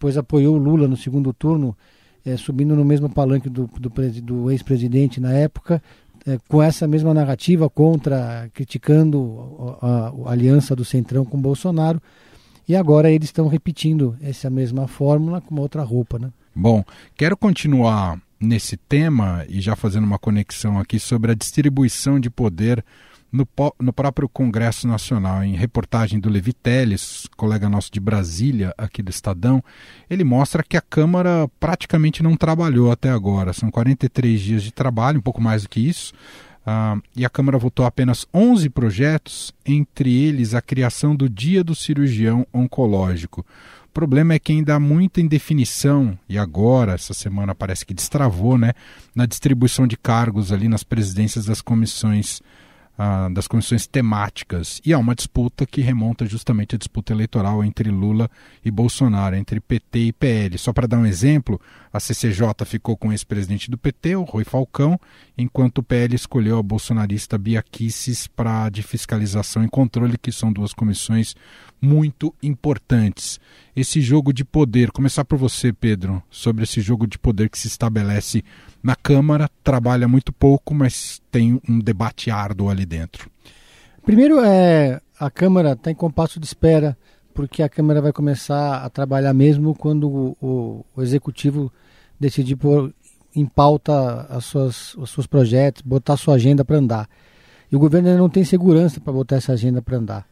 depois 0.00 0.16
apoiou 0.16 0.56
o 0.56 0.58
Lula 0.58 0.88
no 0.88 0.96
segundo 0.96 1.30
turno, 1.30 1.76
é, 2.24 2.34
subindo 2.34 2.74
no 2.74 2.86
mesmo 2.86 3.06
palanque 3.06 3.50
do, 3.50 3.66
do, 3.66 3.90
do 4.22 4.50
ex-presidente 4.50 5.20
na 5.20 5.30
época, 5.30 5.82
é, 6.26 6.38
com 6.48 6.62
essa 6.62 6.88
mesma 6.88 7.12
narrativa 7.12 7.68
contra, 7.68 8.48
criticando 8.54 9.76
a, 9.82 9.86
a, 9.86 10.08
a, 10.08 10.32
aliança 10.32 10.74
do 10.74 10.86
Centrão 10.86 11.22
com 11.22 11.38
Bolsonaro. 11.38 12.00
E 12.66 12.74
agora 12.74 13.10
eles 13.10 13.28
estão 13.28 13.46
repetindo 13.46 14.16
essa 14.22 14.48
mesma 14.48 14.88
fórmula 14.88 15.42
com 15.42 15.50
uma 15.54 15.60
outra 15.60 15.82
roupa. 15.82 16.18
Né? 16.18 16.30
Bom, 16.54 16.82
quero 17.14 17.36
continuar 17.36 18.18
nesse 18.40 18.78
tema 18.78 19.44
e 19.50 19.60
já 19.60 19.76
fazendo 19.76 20.04
uma 20.04 20.18
conexão 20.18 20.78
aqui 20.78 20.98
sobre 20.98 21.32
a 21.32 21.34
distribuição 21.34 22.18
de 22.18 22.30
poder 22.30 22.82
no, 23.32 23.46
no 23.78 23.92
próprio 23.92 24.28
Congresso 24.28 24.86
Nacional. 24.88 25.44
Em 25.44 25.54
reportagem 25.54 26.18
do 26.18 26.28
Levi 26.28 26.52
Teles, 26.52 27.26
colega 27.36 27.68
nosso 27.68 27.90
de 27.92 28.00
Brasília, 28.00 28.74
aqui 28.76 29.02
do 29.02 29.10
Estadão, 29.10 29.62
ele 30.08 30.24
mostra 30.24 30.62
que 30.62 30.76
a 30.76 30.80
Câmara 30.80 31.48
praticamente 31.58 32.22
não 32.22 32.36
trabalhou 32.36 32.90
até 32.90 33.10
agora. 33.10 33.52
São 33.52 33.70
43 33.70 34.40
dias 34.40 34.62
de 34.62 34.72
trabalho, 34.72 35.18
um 35.18 35.22
pouco 35.22 35.40
mais 35.40 35.62
do 35.62 35.68
que 35.68 35.80
isso. 35.80 36.12
Uh, 36.60 37.02
e 37.16 37.24
a 37.24 37.30
Câmara 37.30 37.56
votou 37.56 37.86
apenas 37.86 38.26
11 38.34 38.68
projetos, 38.70 39.52
entre 39.64 40.12
eles 40.12 40.54
a 40.54 40.60
criação 40.60 41.16
do 41.16 41.28
Dia 41.28 41.64
do 41.64 41.74
Cirurgião 41.74 42.46
Oncológico. 42.52 43.44
O 43.86 43.92
problema 43.92 44.34
é 44.34 44.38
que 44.38 44.52
ainda 44.52 44.76
há 44.76 44.80
muita 44.80 45.20
indefinição, 45.20 46.16
e 46.28 46.38
agora, 46.38 46.92
essa 46.92 47.12
semana 47.12 47.56
parece 47.56 47.84
que 47.84 47.92
destravou, 47.92 48.56
né, 48.56 48.72
na 49.14 49.26
distribuição 49.26 49.84
de 49.84 49.96
cargos 49.96 50.52
ali 50.52 50.68
nas 50.68 50.84
presidências 50.84 51.46
das 51.46 51.60
comissões 51.60 52.40
ah, 52.98 53.28
das 53.32 53.48
comissões 53.48 53.86
temáticas. 53.86 54.80
E 54.84 54.92
há 54.92 54.98
uma 54.98 55.14
disputa 55.14 55.64
que 55.64 55.80
remonta 55.80 56.26
justamente 56.26 56.74
à 56.74 56.78
disputa 56.78 57.12
eleitoral 57.12 57.64
entre 57.64 57.90
Lula 57.90 58.30
e 58.64 58.70
Bolsonaro, 58.70 59.36
entre 59.36 59.58
PT 59.58 59.98
e 59.98 60.12
PL. 60.12 60.58
Só 60.58 60.72
para 60.72 60.86
dar 60.86 60.98
um 60.98 61.06
exemplo, 61.06 61.60
a 61.92 61.98
CCJ 61.98 62.46
ficou 62.66 62.96
com 62.96 63.08
o 63.08 63.12
ex-presidente 63.12 63.70
do 63.70 63.78
PT, 63.78 64.16
o 64.16 64.24
Rui 64.24 64.44
Falcão, 64.44 65.00
enquanto 65.36 65.78
o 65.78 65.82
PL 65.82 66.14
escolheu 66.14 66.58
a 66.58 66.62
bolsonarista 66.62 67.38
Bia 67.38 67.62
Kicis 67.62 68.26
para 68.26 68.68
de 68.68 68.82
fiscalização 68.82 69.64
e 69.64 69.68
controle, 69.68 70.18
que 70.18 70.30
são 70.30 70.52
duas 70.52 70.74
comissões 70.74 71.34
muito 71.80 72.34
importantes. 72.42 73.40
Esse 73.74 74.00
jogo 74.00 74.32
de 74.32 74.44
poder, 74.44 74.90
começar 74.90 75.24
por 75.24 75.38
você, 75.38 75.72
Pedro, 75.72 76.22
sobre 76.30 76.64
esse 76.64 76.80
jogo 76.80 77.06
de 77.06 77.18
poder 77.18 77.48
que 77.48 77.58
se 77.58 77.68
estabelece 77.68 78.44
na 78.82 78.94
Câmara, 78.94 79.48
trabalha 79.62 80.06
muito 80.06 80.32
pouco, 80.32 80.74
mas 80.74 81.20
tem 81.30 81.60
um 81.68 81.78
debate 81.78 82.30
árduo 82.30 82.68
ali 82.68 82.84
dentro. 82.84 83.30
Primeiro, 84.04 84.40
é, 84.40 85.00
a 85.18 85.30
Câmara 85.30 85.72
está 85.72 85.90
em 85.90 85.94
compasso 85.94 86.40
de 86.40 86.46
espera, 86.46 86.96
porque 87.34 87.62
a 87.62 87.68
Câmara 87.68 88.00
vai 88.00 88.12
começar 88.12 88.84
a 88.84 88.90
trabalhar 88.90 89.32
mesmo 89.32 89.74
quando 89.74 90.08
o, 90.08 90.36
o, 90.40 90.86
o 90.96 91.02
Executivo 91.02 91.72
decidir 92.18 92.56
pôr 92.56 92.92
em 93.34 93.46
pauta 93.46 94.26
as 94.28 94.44
suas, 94.44 94.94
os 94.94 95.10
seus 95.10 95.26
projetos, 95.26 95.82
botar 95.82 96.16
sua 96.16 96.34
agenda 96.34 96.64
para 96.64 96.76
andar. 96.76 97.08
E 97.70 97.76
o 97.76 97.78
governo 97.78 98.08
ainda 98.08 98.20
não 98.20 98.28
tem 98.28 98.44
segurança 98.44 99.00
para 99.00 99.12
botar 99.12 99.36
essa 99.36 99.52
agenda 99.52 99.80
para 99.80 99.96
andar. 99.96 100.29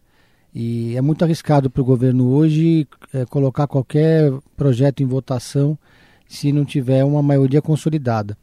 E 0.54 0.96
é 0.96 1.00
muito 1.00 1.24
arriscado 1.24 1.68
para 1.70 1.82
o 1.82 1.84
governo 1.84 2.28
hoje 2.28 2.86
é, 3.12 3.24
colocar 3.26 3.66
qualquer 3.66 4.32
projeto 4.56 5.02
em 5.02 5.06
votação 5.06 5.78
se 6.26 6.52
não 6.52 6.64
tiver 6.64 7.04
uma 7.04 7.22
maioria 7.22 7.62
consolidada. 7.62 8.36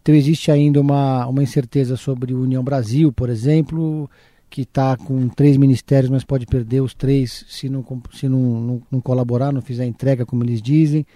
Então 0.00 0.14
existe 0.14 0.50
ainda 0.50 0.80
uma, 0.80 1.26
uma 1.26 1.42
incerteza 1.42 1.96
sobre 1.96 2.34
União 2.34 2.62
Brasil, 2.62 3.10
por 3.12 3.30
exemplo, 3.30 4.10
que 4.50 4.62
está 4.62 4.96
com 4.96 5.28
três 5.28 5.56
ministérios, 5.56 6.10
mas 6.10 6.22
pode 6.24 6.46
perder 6.46 6.82
os 6.82 6.94
três 6.94 7.44
se 7.48 7.68
não, 7.68 7.84
se 8.12 8.28
não, 8.28 8.38
não, 8.38 8.82
não 8.90 9.00
colaborar, 9.00 9.52
não 9.52 9.62
fizer 9.62 9.86
entrega, 9.86 10.26
como 10.26 10.44
eles 10.44 10.60
dizem. 10.60 11.06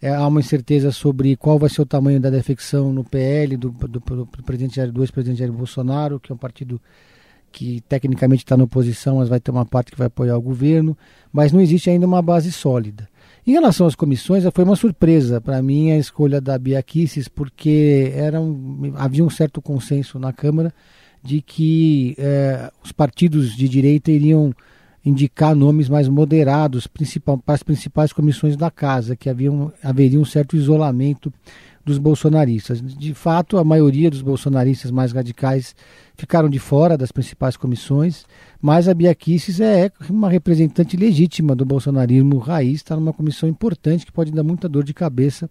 É, 0.00 0.14
há 0.14 0.26
uma 0.26 0.40
incerteza 0.40 0.92
sobre 0.92 1.36
qual 1.36 1.58
vai 1.58 1.68
ser 1.68 1.82
o 1.82 1.86
tamanho 1.86 2.20
da 2.20 2.30
defecção 2.30 2.92
no 2.92 3.02
PL 3.02 3.56
do, 3.56 3.70
do, 3.70 3.88
do, 3.88 4.00
do 4.00 4.26
presidente 4.44 4.80
do 4.86 5.02
ex-presidente 5.02 5.40
Jair 5.40 5.52
Bolsonaro, 5.52 6.20
que 6.20 6.30
é 6.30 6.34
um 6.34 6.38
partido 6.38 6.80
que 7.50 7.80
tecnicamente 7.88 8.44
está 8.44 8.56
na 8.56 8.64
oposição, 8.64 9.16
mas 9.16 9.28
vai 9.28 9.40
ter 9.40 9.50
uma 9.50 9.64
parte 9.64 9.92
que 9.92 9.98
vai 9.98 10.06
apoiar 10.06 10.36
o 10.36 10.42
governo, 10.42 10.96
mas 11.32 11.52
não 11.52 11.60
existe 11.60 11.90
ainda 11.90 12.06
uma 12.06 12.22
base 12.22 12.52
sólida. 12.52 13.08
Em 13.46 13.52
relação 13.52 13.86
às 13.86 13.94
comissões, 13.94 14.44
foi 14.52 14.64
uma 14.64 14.76
surpresa 14.76 15.40
para 15.40 15.62
mim 15.62 15.90
a 15.90 15.98
escolha 15.98 16.40
da 16.40 16.58
Bia 16.58 16.82
Kicis, 16.82 17.28
porque 17.28 18.12
era 18.14 18.40
um, 18.40 18.92
havia 18.96 19.24
um 19.24 19.30
certo 19.30 19.62
consenso 19.62 20.18
na 20.18 20.32
Câmara 20.32 20.72
de 21.22 21.40
que 21.40 22.14
eh, 22.18 22.70
os 22.84 22.92
partidos 22.92 23.56
de 23.56 23.68
direita 23.68 24.10
iriam 24.10 24.54
indicar 25.04 25.54
nomes 25.54 25.88
mais 25.88 26.08
moderados 26.08 26.86
para 26.86 27.54
as 27.54 27.62
principais 27.62 28.12
comissões 28.12 28.56
da 28.56 28.70
casa, 28.70 29.16
que 29.16 29.30
havia 29.30 29.50
um, 29.50 29.70
haveria 29.82 30.20
um 30.20 30.24
certo 30.24 30.56
isolamento 30.56 31.32
dos 31.88 31.96
bolsonaristas. 31.96 32.82
De 32.82 33.14
fato, 33.14 33.56
a 33.56 33.64
maioria 33.64 34.10
dos 34.10 34.20
bolsonaristas 34.20 34.90
mais 34.90 35.10
radicais 35.10 35.74
ficaram 36.14 36.48
de 36.48 36.58
fora 36.58 36.98
das 36.98 37.10
principais 37.10 37.56
comissões, 37.56 38.26
mas 38.60 38.88
a 38.88 38.94
Bia 38.94 39.14
Kicis 39.14 39.58
é 39.58 39.90
uma 40.10 40.28
representante 40.28 40.96
legítima 40.96 41.56
do 41.56 41.64
bolsonarismo 41.64 42.36
raiz, 42.38 42.76
está 42.76 42.94
numa 42.94 43.12
comissão 43.12 43.48
importante 43.48 44.04
que 44.04 44.12
pode 44.12 44.30
dar 44.30 44.42
muita 44.42 44.68
dor 44.68 44.84
de 44.84 44.92
cabeça 44.92 45.48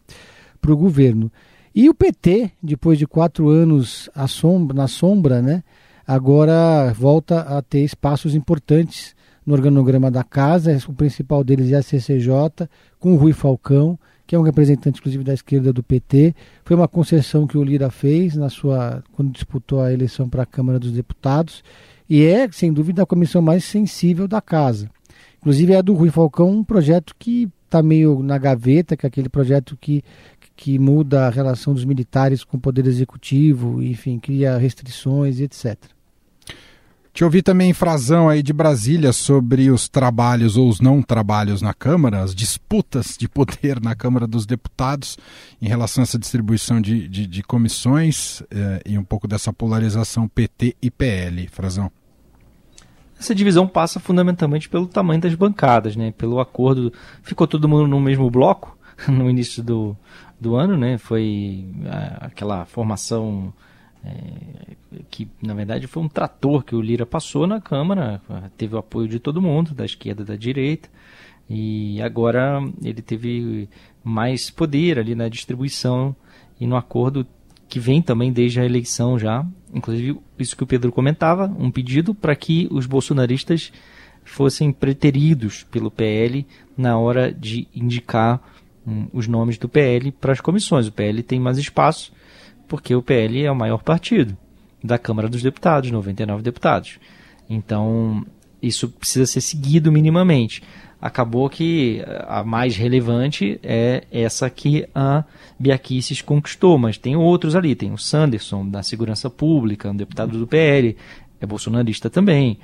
para 0.62 0.72
o 0.72 0.78
governo. 0.78 1.32
E 1.74 1.90
o 1.90 1.94
PT, 1.94 2.52
depois 2.62 3.00
de 3.00 3.08
quatro 3.08 3.50
anos 3.50 4.08
sombra, 4.28 4.78
na 4.78 4.88
sombra, 4.88 5.42
né, 5.42 5.64
agora 6.06 6.94
volta 6.94 7.42
a 7.42 7.62
ter 7.64 7.80
espaços 7.80 8.36
importantes 8.36 9.16
no 9.48 9.54
organograma 9.54 10.12
da 10.12 10.26
casa. 10.26 10.78
O 10.90 10.94
principal 10.94 11.42
deles 11.42 11.72
é 11.72 11.78
a 11.78 11.82
CCJ, 11.82 12.68
com 13.00 13.14
o 13.14 13.16
Rui 13.16 13.32
Falcão, 13.32 13.98
que 14.28 14.36
é 14.36 14.40
um 14.40 14.42
representante, 14.44 15.00
inclusive, 15.00 15.24
da 15.24 15.34
esquerda 15.34 15.72
do 15.72 15.82
PT. 15.82 16.36
Foi 16.66 16.76
uma 16.76 16.88
concessão 16.88 17.48
que 17.48 17.58
o 17.58 17.64
Lira 17.64 17.90
fez 17.90 18.36
na 18.36 18.50
sua 18.50 19.02
quando 19.14 19.32
disputou 19.32 19.82
a 19.82 19.94
eleição 19.94 20.28
para 20.28 20.44
a 20.44 20.46
Câmara 20.46 20.78
dos 20.78 20.92
Deputados 20.92 21.64
e 22.10 22.26
é, 22.26 22.50
sem 22.52 22.72
dúvida, 22.74 23.04
a 23.04 23.06
comissão 23.06 23.42
mais 23.42 23.64
sensível 23.64 24.28
da 24.28 24.42
casa. 24.42 24.90
Inclusive, 25.38 25.74
é 25.74 25.78
a 25.78 25.82
do 25.82 25.94
Rui 25.94 26.10
Falcão, 26.10 26.50
um 26.50 26.64
projeto 26.64 27.16
que 27.18 27.50
está 27.66 27.82
meio 27.82 28.22
na 28.22 28.38
gaveta, 28.38 28.98
que 28.98 29.06
é 29.06 29.08
aquele 29.08 29.30
projeto 29.30 29.78
que, 29.80 30.04
que 30.56 30.80
muda 30.80 31.28
a 31.28 31.30
relação 31.30 31.74
dos 31.74 31.86
militares 31.86 32.44
com 32.44 32.58
o 32.58 32.60
poder 32.60 32.86
executivo, 32.88 33.82
enfim, 33.82 34.20
cria 34.20 34.58
restrições, 34.58 35.40
etc. 35.40 35.78
Te 37.18 37.24
ouvi 37.24 37.42
também 37.42 37.74
Frazão 37.74 38.30
aí 38.30 38.44
de 38.44 38.54
Brasília 38.54 39.12
sobre 39.12 39.72
os 39.72 39.90
trabalhos 39.90 40.56
ou 40.56 40.70
os 40.70 40.80
não 40.80 41.02
trabalhos 41.02 41.64
na 41.64 41.74
Câmara, 41.74 42.22
as 42.22 42.36
disputas 42.36 43.18
de 43.18 43.28
poder 43.28 43.82
na 43.82 43.96
Câmara 43.96 44.28
dos 44.28 44.46
Deputados 44.46 45.18
em 45.60 45.68
relação 45.68 46.04
a 46.04 46.06
essa 46.06 46.20
distribuição 46.20 46.80
de, 46.80 47.08
de, 47.08 47.26
de 47.26 47.42
comissões 47.42 48.44
eh, 48.52 48.84
e 48.86 49.00
um 49.00 49.04
pouco 49.04 49.28
dessa 49.28 49.52
polarização 49.52 50.28
PT 50.28 50.76
e 50.80 50.92
PL. 50.92 51.48
Frazão. 51.48 51.92
Essa 53.20 53.34
divisão 53.34 53.68
passa 53.68 54.00
fundamentalmente 54.00 54.70
pelo 54.70 54.86
tamanho 54.86 55.20
das 55.20 55.34
bancadas, 55.34 55.96
né? 55.96 56.14
pelo 56.16 56.40
acordo. 56.40 56.94
Ficou 57.24 57.48
todo 57.48 57.68
mundo 57.68 57.88
no 57.88 58.00
mesmo 58.00 58.30
bloco 58.30 58.78
no 59.10 59.28
início 59.28 59.64
do, 59.64 59.98
do 60.40 60.56
ano, 60.56 60.78
né? 60.78 61.00
foi 61.00 61.66
aquela 62.22 62.64
formação 62.66 63.52
é, 64.08 64.76
que 65.10 65.28
na 65.42 65.54
verdade 65.54 65.88
foi 65.88 66.02
um 66.04 66.08
trator 66.08 66.64
que 66.64 66.76
o 66.76 66.82
Lira 66.82 67.06
passou 67.06 67.46
na 67.46 67.60
Câmara, 67.60 68.22
teve 68.58 68.76
o 68.76 68.78
apoio 68.78 69.08
de 69.08 69.20
todo 69.20 69.42
mundo, 69.42 69.74
da 69.74 69.86
esquerda 69.86 70.24
da 70.24 70.36
direita, 70.36 70.90
e 71.50 72.02
agora 72.02 72.60
ele 72.84 73.02
teve 73.02 73.70
mais 74.04 74.50
poder 74.50 75.00
ali 75.00 75.16
na 75.16 75.30
distribuição 75.30 76.16
e 76.60 76.66
no 76.68 76.76
acordo 76.76 77.26
que 77.68 77.80
vem 77.80 78.02
também 78.02 78.32
desde 78.32 78.60
a 78.60 78.66
eleição 78.66 79.20
já, 79.20 79.46
inclusive 79.74 80.20
isso 80.40 80.56
que 80.56 80.64
o 80.64 80.68
Pedro 80.68 80.92
comentava, 80.92 81.54
um 81.60 81.70
pedido 81.70 82.14
para 82.14 82.36
que 82.36 82.68
os 82.72 82.86
bolsonaristas 82.86 83.72
fossem 84.24 84.72
preteridos 84.72 85.64
pelo 85.64 85.92
PL 85.92 86.46
na 86.78 86.98
hora 86.98 87.32
de 87.32 87.68
indicar 87.74 88.42
um, 88.86 89.08
os 89.12 89.28
nomes 89.28 89.58
do 89.58 89.68
PL 89.68 90.12
para 90.12 90.32
as 90.32 90.42
comissões. 90.42 90.88
O 90.88 90.92
PL 90.92 91.24
tem 91.24 91.40
mais 91.40 91.58
espaço 91.58 92.12
porque 92.68 92.96
o 92.96 93.02
PL 93.02 93.44
é 93.44 93.52
o 93.52 93.56
maior 93.56 93.82
partido 93.84 94.38
da 94.84 94.98
Câmara 94.98 95.28
dos 95.28 95.42
Deputados, 95.42 95.90
99 95.92 96.44
deputados. 96.44 97.00
Então, 97.50 98.26
isso 98.62 98.90
precisa 98.90 99.26
ser 99.26 99.42
seguido 99.42 99.92
minimamente. 99.92 100.62
Acabou 101.00 101.48
que 101.50 102.04
a 102.28 102.44
mais 102.44 102.76
relevante 102.76 103.60
é 103.62 104.04
essa 104.12 104.50
que 104.50 104.88
a 104.96 105.24
Biaquices 105.60 106.22
conquistou, 106.22 106.78
mas 106.78 106.98
tem 106.98 107.16
outros 107.16 107.56
ali. 107.56 107.76
Tem 107.76 107.92
o 107.92 107.98
Sanderson, 107.98 108.68
da 108.68 108.82
Segurança 108.82 109.30
Pública, 109.30 109.92
um 109.92 109.96
deputado 109.96 110.38
do 110.40 110.48
PL, 110.48 110.98
é 111.40 111.46
bolsonarista 111.46 112.10
também. 112.10 112.58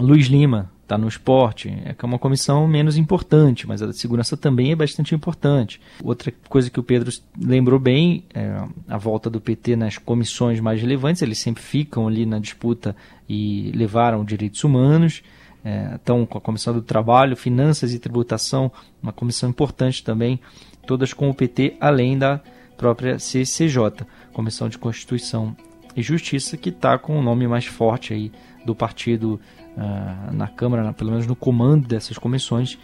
Luiz 0.00 0.26
Lima, 0.26 0.70
está 0.86 0.96
no 0.96 1.08
esporte, 1.08 1.68
é 1.84 1.92
que 1.92 2.04
é 2.04 2.06
uma 2.06 2.18
comissão 2.18 2.66
menos 2.68 2.96
importante, 2.96 3.66
mas 3.66 3.82
a 3.82 3.86
da 3.86 3.92
segurança 3.92 4.36
também 4.36 4.70
é 4.70 4.76
bastante 4.76 5.14
importante. 5.14 5.80
Outra 6.02 6.32
coisa 6.48 6.70
que 6.70 6.78
o 6.78 6.82
Pedro 6.82 7.12
lembrou 7.38 7.80
bem 7.80 8.24
é 8.32 8.62
a 8.88 8.96
volta 8.96 9.28
do 9.28 9.40
PT 9.40 9.74
nas 9.74 9.98
comissões 9.98 10.60
mais 10.60 10.80
relevantes, 10.80 11.22
eles 11.22 11.38
sempre 11.38 11.62
ficam 11.62 12.06
ali 12.06 12.24
na 12.24 12.38
disputa 12.38 12.94
e 13.28 13.72
levaram 13.74 14.24
direitos 14.24 14.62
humanos. 14.62 15.22
É, 15.64 15.96
estão 15.96 16.24
com 16.24 16.38
a 16.38 16.40
Comissão 16.40 16.72
do 16.72 16.80
Trabalho, 16.80 17.36
Finanças 17.36 17.92
e 17.92 17.98
Tributação, 17.98 18.70
uma 19.02 19.12
comissão 19.12 19.50
importante 19.50 20.04
também, 20.04 20.38
todas 20.86 21.12
com 21.12 21.28
o 21.28 21.34
PT, 21.34 21.76
além 21.80 22.16
da 22.16 22.40
própria 22.76 23.18
CCJ, 23.18 24.06
Comissão 24.32 24.68
de 24.68 24.78
Constituição 24.78 25.56
e 25.96 26.02
Justiça, 26.02 26.56
que 26.56 26.68
está 26.68 26.96
com 26.96 27.18
o 27.18 27.22
nome 27.22 27.48
mais 27.48 27.66
forte 27.66 28.14
aí 28.14 28.30
do 28.64 28.76
partido 28.76 29.40
uh, 29.76 30.32
na 30.32 30.48
Câmara, 30.48 30.92
pelo 30.92 31.10
menos 31.10 31.26
no 31.26 31.36
comando 31.36 31.86
dessas 31.86 32.18
comissões, 32.18 32.78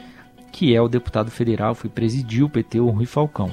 que 0.53 0.75
é 0.75 0.81
o 0.81 0.89
deputado 0.89 1.31
federal, 1.31 1.75
foi 1.75 1.89
presidir 1.89 2.45
o 2.45 2.49
PT, 2.49 2.81
o 2.81 2.91
Rui 2.91 3.07
Falcão. 3.07 3.51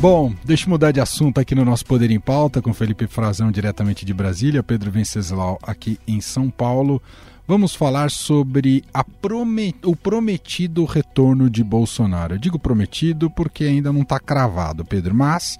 Bom, 0.00 0.32
deixa 0.42 0.64
eu 0.64 0.70
mudar 0.70 0.92
de 0.92 1.00
assunto 1.00 1.38
aqui 1.38 1.54
no 1.54 1.62
nosso 1.62 1.84
Poder 1.84 2.10
em 2.10 2.18
Pauta, 2.18 2.62
com 2.62 2.72
Felipe 2.72 3.06
Frazão 3.06 3.52
diretamente 3.52 4.06
de 4.06 4.14
Brasília, 4.14 4.62
Pedro 4.62 4.90
Venceslau 4.90 5.58
aqui 5.62 5.98
em 6.08 6.22
São 6.22 6.48
Paulo. 6.48 7.02
Vamos 7.46 7.74
falar 7.74 8.10
sobre 8.10 8.82
promet... 9.20 9.76
o 9.84 9.94
prometido 9.94 10.86
retorno 10.86 11.50
de 11.50 11.62
Bolsonaro. 11.62 12.34
Eu 12.34 12.38
digo 12.38 12.58
prometido 12.58 13.28
porque 13.28 13.64
ainda 13.64 13.92
não 13.92 14.00
está 14.00 14.18
cravado, 14.18 14.86
Pedro, 14.86 15.14
mas 15.14 15.58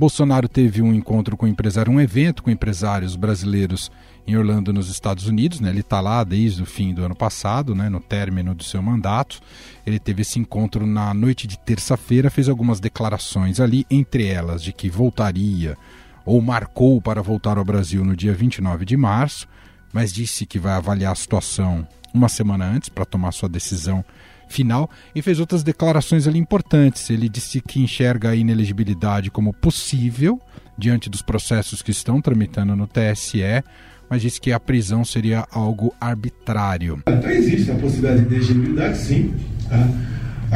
Bolsonaro 0.00 0.48
teve 0.48 0.80
um 0.80 0.94
encontro 0.94 1.36
com 1.36 1.46
empresário, 1.46 1.92
um 1.92 2.00
evento 2.00 2.42
com 2.42 2.50
empresários 2.50 3.16
brasileiros 3.16 3.92
em 4.26 4.34
Orlando, 4.34 4.72
nos 4.72 4.88
Estados 4.88 5.26
Unidos. 5.26 5.60
Né? 5.60 5.68
Ele 5.68 5.80
está 5.80 6.00
lá 6.00 6.24
desde 6.24 6.62
o 6.62 6.64
fim 6.64 6.94
do 6.94 7.04
ano 7.04 7.14
passado, 7.14 7.74
né? 7.74 7.90
no 7.90 8.00
término 8.00 8.54
do 8.54 8.64
seu 8.64 8.80
mandato. 8.80 9.42
Ele 9.86 9.98
teve 9.98 10.22
esse 10.22 10.38
encontro 10.38 10.86
na 10.86 11.12
noite 11.12 11.46
de 11.46 11.58
terça-feira, 11.58 12.30
fez 12.30 12.48
algumas 12.48 12.80
declarações 12.80 13.60
ali, 13.60 13.84
entre 13.90 14.26
elas 14.26 14.62
de 14.62 14.72
que 14.72 14.88
voltaria 14.88 15.76
ou 16.24 16.40
marcou 16.40 16.98
para 17.02 17.20
voltar 17.20 17.58
ao 17.58 17.64
Brasil 17.64 18.02
no 18.02 18.16
dia 18.16 18.32
29 18.32 18.86
de 18.86 18.96
março, 18.96 19.46
mas 19.92 20.14
disse 20.14 20.46
que 20.46 20.58
vai 20.58 20.72
avaliar 20.72 21.12
a 21.12 21.14
situação 21.14 21.86
uma 22.14 22.30
semana 22.30 22.64
antes 22.64 22.88
para 22.88 23.04
tomar 23.04 23.32
sua 23.32 23.50
decisão 23.50 24.02
final 24.50 24.90
e 25.14 25.22
fez 25.22 25.40
outras 25.40 25.62
declarações 25.62 26.26
ali 26.26 26.38
importantes. 26.38 27.08
Ele 27.10 27.28
disse 27.28 27.60
que 27.60 27.80
enxerga 27.80 28.30
a 28.30 28.34
inelegibilidade 28.34 29.30
como 29.30 29.52
possível 29.52 30.40
diante 30.76 31.08
dos 31.08 31.22
processos 31.22 31.82
que 31.82 31.90
estão 31.90 32.20
tramitando 32.20 32.74
no 32.74 32.86
TSE, 32.86 33.62
mas 34.08 34.22
disse 34.22 34.40
que 34.40 34.52
a 34.52 34.58
prisão 34.58 35.04
seria 35.04 35.46
algo 35.50 35.94
arbitrário. 36.00 37.02
Então 37.06 37.30
existe 37.30 37.70
a 37.70 37.74
possibilidade 37.74 38.22
de 38.22 38.26
inelegibilidade, 38.26 38.98
sim. 38.98 39.34
Tá? 39.68 39.88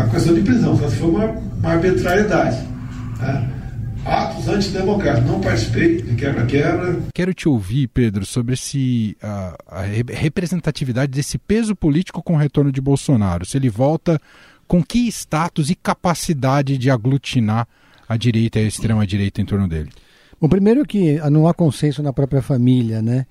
A 0.00 0.08
questão 0.08 0.34
de 0.34 0.40
prisão, 0.40 0.76
só 0.76 0.88
se 0.88 0.96
for 0.96 1.10
uma, 1.10 1.26
uma 1.26 1.70
arbitrariedade. 1.70 2.66
Tá? 3.18 3.48
Atos 4.04 4.48
antidemocráticos. 4.48 5.30
Não 5.30 5.40
participei 5.40 6.02
de 6.02 6.14
quebra-quebra. 6.14 7.00
Quero 7.12 7.34
te 7.34 7.48
ouvir, 7.48 7.88
Pedro, 7.88 8.24
sobre 8.24 8.54
esse, 8.54 9.16
a, 9.22 9.56
a 9.66 9.82
representatividade 9.82 11.12
desse 11.12 11.38
peso 11.38 11.74
político 11.74 12.22
com 12.22 12.34
o 12.34 12.38
retorno 12.38 12.70
de 12.70 12.80
Bolsonaro. 12.80 13.44
Se 13.44 13.56
ele 13.56 13.68
volta 13.68 14.20
com 14.66 14.82
que 14.82 15.06
status 15.08 15.70
e 15.70 15.74
capacidade 15.74 16.78
de 16.78 16.90
aglutinar 16.90 17.66
a 18.08 18.16
direita 18.16 18.58
e 18.60 18.64
a 18.64 18.68
extrema-direita 18.68 19.40
em 19.40 19.44
torno 19.44 19.68
dele? 19.68 19.90
Bom, 20.40 20.48
primeiro 20.48 20.84
que 20.84 21.18
não 21.30 21.46
há 21.46 21.54
consenso 21.54 22.02
na 22.02 22.12
própria 22.12 22.42
família, 22.42 23.00
né? 23.00 23.26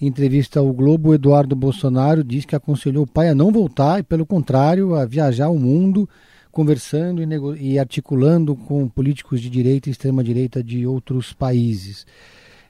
Em 0.00 0.06
entrevista 0.06 0.60
ao 0.60 0.72
Globo, 0.72 1.14
Eduardo 1.14 1.54
Bolsonaro 1.54 2.24
diz 2.24 2.46
que 2.46 2.56
aconselhou 2.56 3.04
o 3.04 3.06
pai 3.06 3.28
a 3.28 3.34
não 3.34 3.52
voltar 3.52 4.00
e, 4.00 4.02
pelo 4.02 4.24
contrário, 4.24 4.94
a 4.94 5.04
viajar 5.04 5.50
o 5.50 5.58
mundo 5.58 6.08
conversando 6.50 7.22
e, 7.22 7.72
e 7.72 7.78
articulando 7.78 8.54
com 8.56 8.88
políticos 8.88 9.40
de 9.40 9.48
direita 9.48 9.88
e 9.88 9.92
extrema-direita 9.92 10.62
de 10.62 10.86
outros 10.86 11.32
países. 11.32 12.06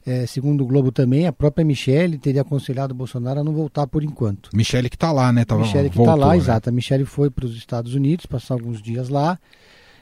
É, 0.05 0.27
segundo 0.27 0.65
o 0.65 0.67
Globo 0.67 0.91
também, 0.91 1.27
a 1.27 1.33
própria 1.33 1.65
Michelle 1.65 2.17
teria 2.19 2.41
aconselhado 2.41 2.93
o 2.93 2.97
Bolsonaro 2.97 3.41
a 3.41 3.45
não 3.45 3.53
voltar 3.53 3.87
por 3.87 4.03
enquanto. 4.03 4.51
Michelle 4.55 4.89
que 4.89 4.97
está 4.97 5.13
lá, 5.13 5.31
né? 5.31 5.45
Tava, 5.45 5.61
Michelle 5.61 5.91
que 5.91 5.99
está 5.99 6.15
lá, 6.15 6.31
né? 6.31 6.37
exato. 6.37 6.69
A 6.71 6.73
Michelle 6.73 7.05
foi 7.05 7.31
para 7.31 7.45
os 7.45 7.55
Estados 7.55 7.95
Unidos, 7.95 8.25
passar 8.27 8.55
alguns 8.55 8.81
dias 8.81 9.09
lá. 9.09 9.39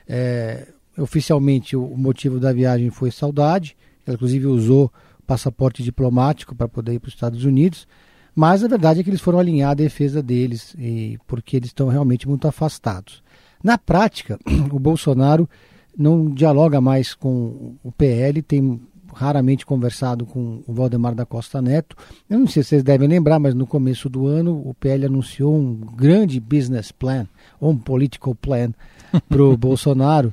É, 0.09 0.69
oficialmente, 0.97 1.77
o 1.77 1.97
motivo 1.97 2.38
da 2.38 2.53
viagem 2.53 2.91
foi 2.91 3.11
saudade. 3.11 3.77
Ela, 4.07 4.14
inclusive, 4.14 4.47
usou 4.47 4.93
passaporte 5.27 5.83
diplomático 5.83 6.55
para 6.55 6.69
poder 6.69 6.95
ir 6.95 7.01
para 7.01 7.09
os 7.09 7.14
Estados 7.14 7.45
Unidos. 7.45 7.87
Mas 8.35 8.62
a 8.62 8.69
verdade 8.69 9.01
é 9.01 9.03
que 9.03 9.11
eles 9.11 9.21
foram 9.21 9.41
alinhar 9.41 9.73
a 9.73 9.75
defesa 9.75 10.23
deles, 10.23 10.75
e, 10.79 11.19
porque 11.27 11.57
eles 11.57 11.71
estão 11.71 11.88
realmente 11.88 12.29
muito 12.29 12.47
afastados. 12.47 13.21
Na 13.62 13.77
prática, 13.77 14.38
o 14.73 14.79
Bolsonaro 14.79 15.49
não 15.97 16.31
dialoga 16.31 16.81
mais 16.81 17.14
com 17.14 17.75
o 17.83 17.90
PL, 17.90 18.40
tem 18.42 18.81
raramente 19.12 19.66
conversado 19.66 20.25
com 20.25 20.62
o 20.66 20.73
Valdemar 20.73 21.14
da 21.14 21.27
Costa 21.27 21.61
Neto. 21.61 21.97
Eu 22.31 22.38
não 22.38 22.47
sei 22.47 22.62
se 22.62 22.71
vocês 22.71 22.83
devem 22.85 23.09
lembrar, 23.09 23.40
mas 23.40 23.55
no 23.55 23.66
começo 23.66 24.09
do 24.09 24.29
ano 24.29 24.62
o 24.64 24.73
PL 24.75 25.07
anunciou 25.07 25.57
um 25.57 25.75
grande 25.75 26.38
business 26.38 26.92
plan, 26.92 27.27
ou 27.61 27.73
um 27.73 27.77
political 27.77 28.35
plan, 28.35 28.73
para 29.29 29.42
o 29.42 29.57
Bolsonaro. 29.57 30.33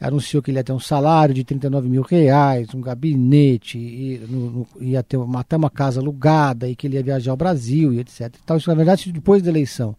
Anunciou 0.00 0.42
que 0.42 0.50
ele 0.50 0.58
ia 0.58 0.64
ter 0.64 0.72
um 0.72 0.80
salário 0.80 1.32
de 1.32 1.44
39 1.44 1.88
mil 1.88 2.02
reais, 2.02 2.74
um 2.74 2.80
gabinete, 2.80 3.78
e, 3.78 4.20
no, 4.28 4.50
no, 4.50 4.66
ia 4.80 5.02
ter 5.02 5.16
uma, 5.16 5.40
até 5.40 5.56
uma 5.56 5.70
casa 5.70 6.00
alugada, 6.00 6.68
e 6.68 6.74
que 6.74 6.88
ele 6.88 6.96
ia 6.96 7.02
viajar 7.02 7.30
ao 7.30 7.36
Brasil, 7.36 7.92
e 7.92 8.00
etc. 8.00 8.34
Então, 8.42 8.56
isso, 8.56 8.68
na 8.68 8.74
verdade, 8.74 9.12
depois 9.12 9.42
da 9.42 9.48
eleição. 9.48 9.94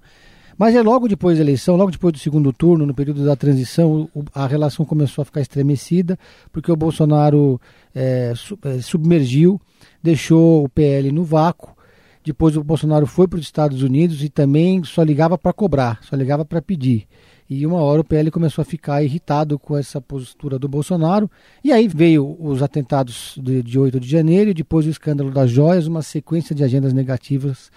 Mas 0.58 0.74
é 0.74 0.82
logo 0.82 1.08
depois 1.08 1.38
da 1.38 1.44
eleição, 1.44 1.76
logo 1.76 1.92
depois 1.92 2.14
do 2.14 2.20
segundo 2.20 2.54
turno, 2.54 2.86
no 2.86 2.94
período 2.94 3.26
da 3.26 3.36
transição, 3.36 4.10
a 4.34 4.48
relação 4.48 4.86
começou 4.86 5.22
a 5.22 5.26
ficar 5.26 5.42
estremecida, 5.42 6.18
porque 6.52 6.72
o 6.72 6.78
Bolsonaro 6.78 7.60
é, 7.94 8.32
é, 8.64 8.82
submergiu, 8.82 9.60
deixou 10.02 10.64
o 10.64 10.70
PL 10.70 11.12
no 11.12 11.26
vácuo. 11.26 11.76
Depois 12.24 12.56
o 12.56 12.64
Bolsonaro 12.64 13.06
foi 13.06 13.28
para 13.28 13.38
os 13.38 13.46
Estados 13.46 13.84
Unidos 13.84 14.24
e 14.24 14.30
também 14.30 14.82
só 14.84 15.04
ligava 15.04 15.38
para 15.38 15.52
cobrar, 15.52 16.00
só 16.04 16.16
ligava 16.16 16.46
para 16.46 16.62
pedir. 16.62 17.06
E 17.48 17.68
uma 17.68 17.80
hora 17.82 18.02
o 18.02 18.04
PL 18.04 18.32
começou 18.32 18.62
a 18.62 18.66
ficar 18.66 19.04
irritado 19.04 19.60
com 19.60 19.78
essa 19.78 20.02
postura 20.02 20.58
do 20.58 20.68
Bolsonaro. 20.68 21.30
E 21.64 21.72
aí 21.72 21.88
veio 21.88 22.36
os 22.40 22.64
atentados 22.64 23.38
de, 23.40 23.62
de 23.62 23.78
8 23.78 24.00
de 24.00 24.10
janeiro, 24.10 24.50
e 24.50 24.54
depois 24.54 24.88
o 24.88 24.90
escândalo 24.90 25.32
das 25.32 25.52
joias, 25.52 25.86
uma 25.86 26.02
sequência 26.02 26.56
de 26.56 26.64
agendas 26.64 26.94
negativas 26.94 27.70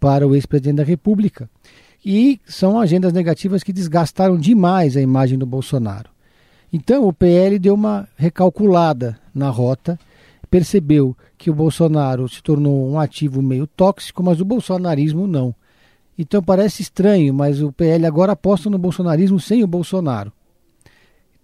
para 0.00 0.26
o 0.26 0.34
ex-presidente 0.34 0.78
da 0.78 0.82
República 0.82 1.48
e 2.04 2.40
são 2.46 2.80
agendas 2.80 3.12
negativas 3.12 3.62
que 3.62 3.72
desgastaram 3.72 4.36
demais 4.36 4.96
a 4.96 5.00
imagem 5.00 5.38
do 5.38 5.46
Bolsonaro. 5.46 6.10
Então 6.72 7.06
o 7.06 7.12
PL 7.12 7.58
deu 7.58 7.74
uma 7.74 8.08
recalculada 8.16 9.18
na 9.34 9.48
rota, 9.50 9.98
percebeu 10.50 11.16
que 11.36 11.50
o 11.50 11.54
Bolsonaro 11.54 12.28
se 12.28 12.42
tornou 12.42 12.90
um 12.90 12.98
ativo 12.98 13.42
meio 13.42 13.66
tóxico, 13.66 14.22
mas 14.22 14.40
o 14.40 14.44
bolsonarismo 14.44 15.26
não. 15.26 15.54
Então 16.18 16.42
parece 16.42 16.82
estranho, 16.82 17.32
mas 17.32 17.62
o 17.62 17.72
PL 17.72 18.06
agora 18.06 18.32
aposta 18.32 18.68
no 18.68 18.78
bolsonarismo 18.78 19.38
sem 19.38 19.62
o 19.62 19.66
Bolsonaro. 19.66 20.32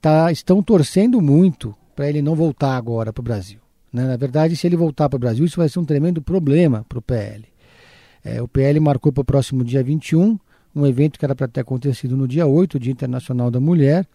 Tá, 0.00 0.30
estão 0.30 0.62
torcendo 0.62 1.20
muito 1.20 1.74
para 1.96 2.08
ele 2.08 2.22
não 2.22 2.34
voltar 2.34 2.76
agora 2.76 3.12
para 3.12 3.20
o 3.20 3.24
Brasil. 3.24 3.58
Né? 3.92 4.06
Na 4.06 4.16
verdade, 4.16 4.56
se 4.56 4.66
ele 4.66 4.76
voltar 4.76 5.08
para 5.08 5.16
o 5.16 5.20
Brasil, 5.20 5.44
isso 5.44 5.56
vai 5.56 5.68
ser 5.68 5.80
um 5.80 5.84
tremendo 5.84 6.22
problema 6.22 6.84
para 6.88 6.98
o 6.98 7.02
PL. 7.02 7.44
É, 8.24 8.40
o 8.40 8.48
PL 8.48 8.78
marcou 8.78 9.12
para 9.12 9.22
o 9.22 9.24
próximo 9.24 9.64
dia 9.64 9.82
21 9.82 10.38
um 10.74 10.86
evento 10.86 11.18
que 11.18 11.24
era 11.24 11.34
para 11.34 11.48
ter 11.48 11.60
acontecido 11.60 12.16
no 12.16 12.28
dia 12.28 12.46
8, 12.46 12.78
Dia 12.78 12.92
Internacional 12.92 13.50
da 13.50 13.60
Mulher, 13.60 14.06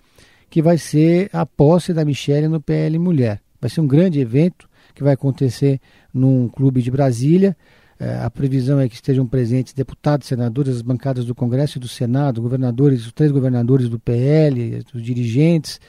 que 0.50 0.62
vai 0.62 0.78
ser 0.78 1.30
a 1.34 1.46
posse 1.46 1.94
da 1.94 2.06
Michelle 2.06 2.48
no 2.48 2.62
PL 2.62 2.98
Mulher. 3.00 3.42
Vai 3.60 3.70
ser 3.70 3.82
um 3.82 3.88
grande 3.88 4.20
evento 4.20 4.70
que 4.94 5.04
vai 5.04 5.14
acontecer 5.14 5.80
num 6.14 6.48
clube 6.48 6.82
de 6.82 6.92
Brasília. 6.92 7.58
É, 8.00 8.18
a 8.18 8.30
previsão 8.30 8.80
é 8.80 8.88
que 8.88 8.96
estejam 8.96 9.26
presentes 9.26 9.74
deputados, 9.74 10.28
senadores, 10.28 10.76
as 10.76 10.82
bancadas 10.82 11.26
do 11.26 11.34
Congresso 11.34 11.78
e 11.78 11.82
do 11.82 11.88
Senado, 11.88 12.42
governadores, 12.42 13.06
os 13.06 13.12
três 13.12 13.32
governadores 13.32 13.90
do 13.90 14.00
PL, 14.00 14.84
os 14.94 15.02
dirigentes, 15.02 15.80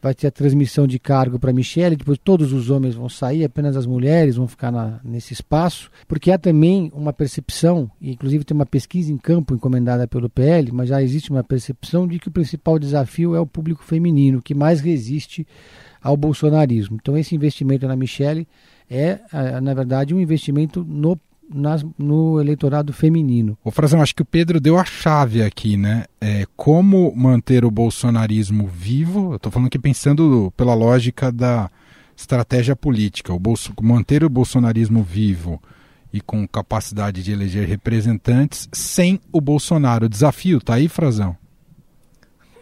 vai 0.00 0.14
ter 0.14 0.26
a 0.26 0.30
transmissão 0.30 0.86
de 0.86 0.98
cargo 0.98 1.38
para 1.38 1.52
Michele, 1.52 1.96
depois 1.96 2.18
todos 2.18 2.52
os 2.52 2.70
homens 2.70 2.94
vão 2.94 3.08
sair, 3.08 3.44
apenas 3.44 3.76
as 3.76 3.86
mulheres 3.86 4.36
vão 4.36 4.48
ficar 4.48 4.70
na, 4.70 5.00
nesse 5.04 5.32
espaço, 5.32 5.90
porque 6.08 6.30
há 6.30 6.38
também 6.38 6.90
uma 6.94 7.12
percepção, 7.12 7.90
e 8.00 8.10
inclusive 8.12 8.44
tem 8.44 8.54
uma 8.54 8.66
pesquisa 8.66 9.12
em 9.12 9.18
campo 9.18 9.54
encomendada 9.54 10.08
pelo 10.08 10.30
PL, 10.30 10.72
mas 10.72 10.88
já 10.88 11.02
existe 11.02 11.30
uma 11.30 11.44
percepção 11.44 12.06
de 12.06 12.18
que 12.18 12.28
o 12.28 12.32
principal 12.32 12.78
desafio 12.78 13.34
é 13.34 13.40
o 13.40 13.46
público 13.46 13.84
feminino, 13.84 14.42
que 14.42 14.54
mais 14.54 14.80
resiste 14.80 15.46
ao 16.02 16.16
bolsonarismo. 16.16 16.98
Então 17.00 17.16
esse 17.16 17.34
investimento 17.34 17.86
na 17.86 17.94
Michele 17.94 18.48
é, 18.90 19.20
na 19.62 19.72
verdade, 19.72 20.12
um 20.12 20.20
investimento 20.20 20.84
no 20.84 21.16
nas, 21.52 21.84
no 21.98 22.40
eleitorado 22.40 22.92
feminino. 22.92 23.58
O 23.64 23.70
Frazão, 23.70 24.00
acho 24.00 24.14
que 24.14 24.22
o 24.22 24.26
Pedro 24.26 24.60
deu 24.60 24.78
a 24.78 24.84
chave 24.84 25.42
aqui, 25.42 25.76
né? 25.76 26.04
É, 26.20 26.46
como 26.56 27.12
manter 27.14 27.64
o 27.64 27.70
bolsonarismo 27.70 28.66
vivo? 28.66 29.32
Eu 29.32 29.36
estou 29.36 29.50
falando 29.50 29.66
aqui 29.66 29.78
pensando 29.78 30.52
pela 30.56 30.74
lógica 30.74 31.32
da 31.32 31.70
estratégia 32.16 32.76
política. 32.76 33.32
O 33.32 33.38
bolso, 33.38 33.72
manter 33.82 34.22
o 34.22 34.30
bolsonarismo 34.30 35.02
vivo 35.02 35.60
e 36.12 36.20
com 36.20 36.46
capacidade 36.46 37.22
de 37.22 37.32
eleger 37.32 37.66
representantes 37.66 38.68
sem 38.72 39.20
o 39.32 39.40
Bolsonaro. 39.40 40.06
O 40.06 40.08
desafio 40.08 40.60
tá 40.60 40.74
aí, 40.74 40.88
Frazão? 40.88 41.36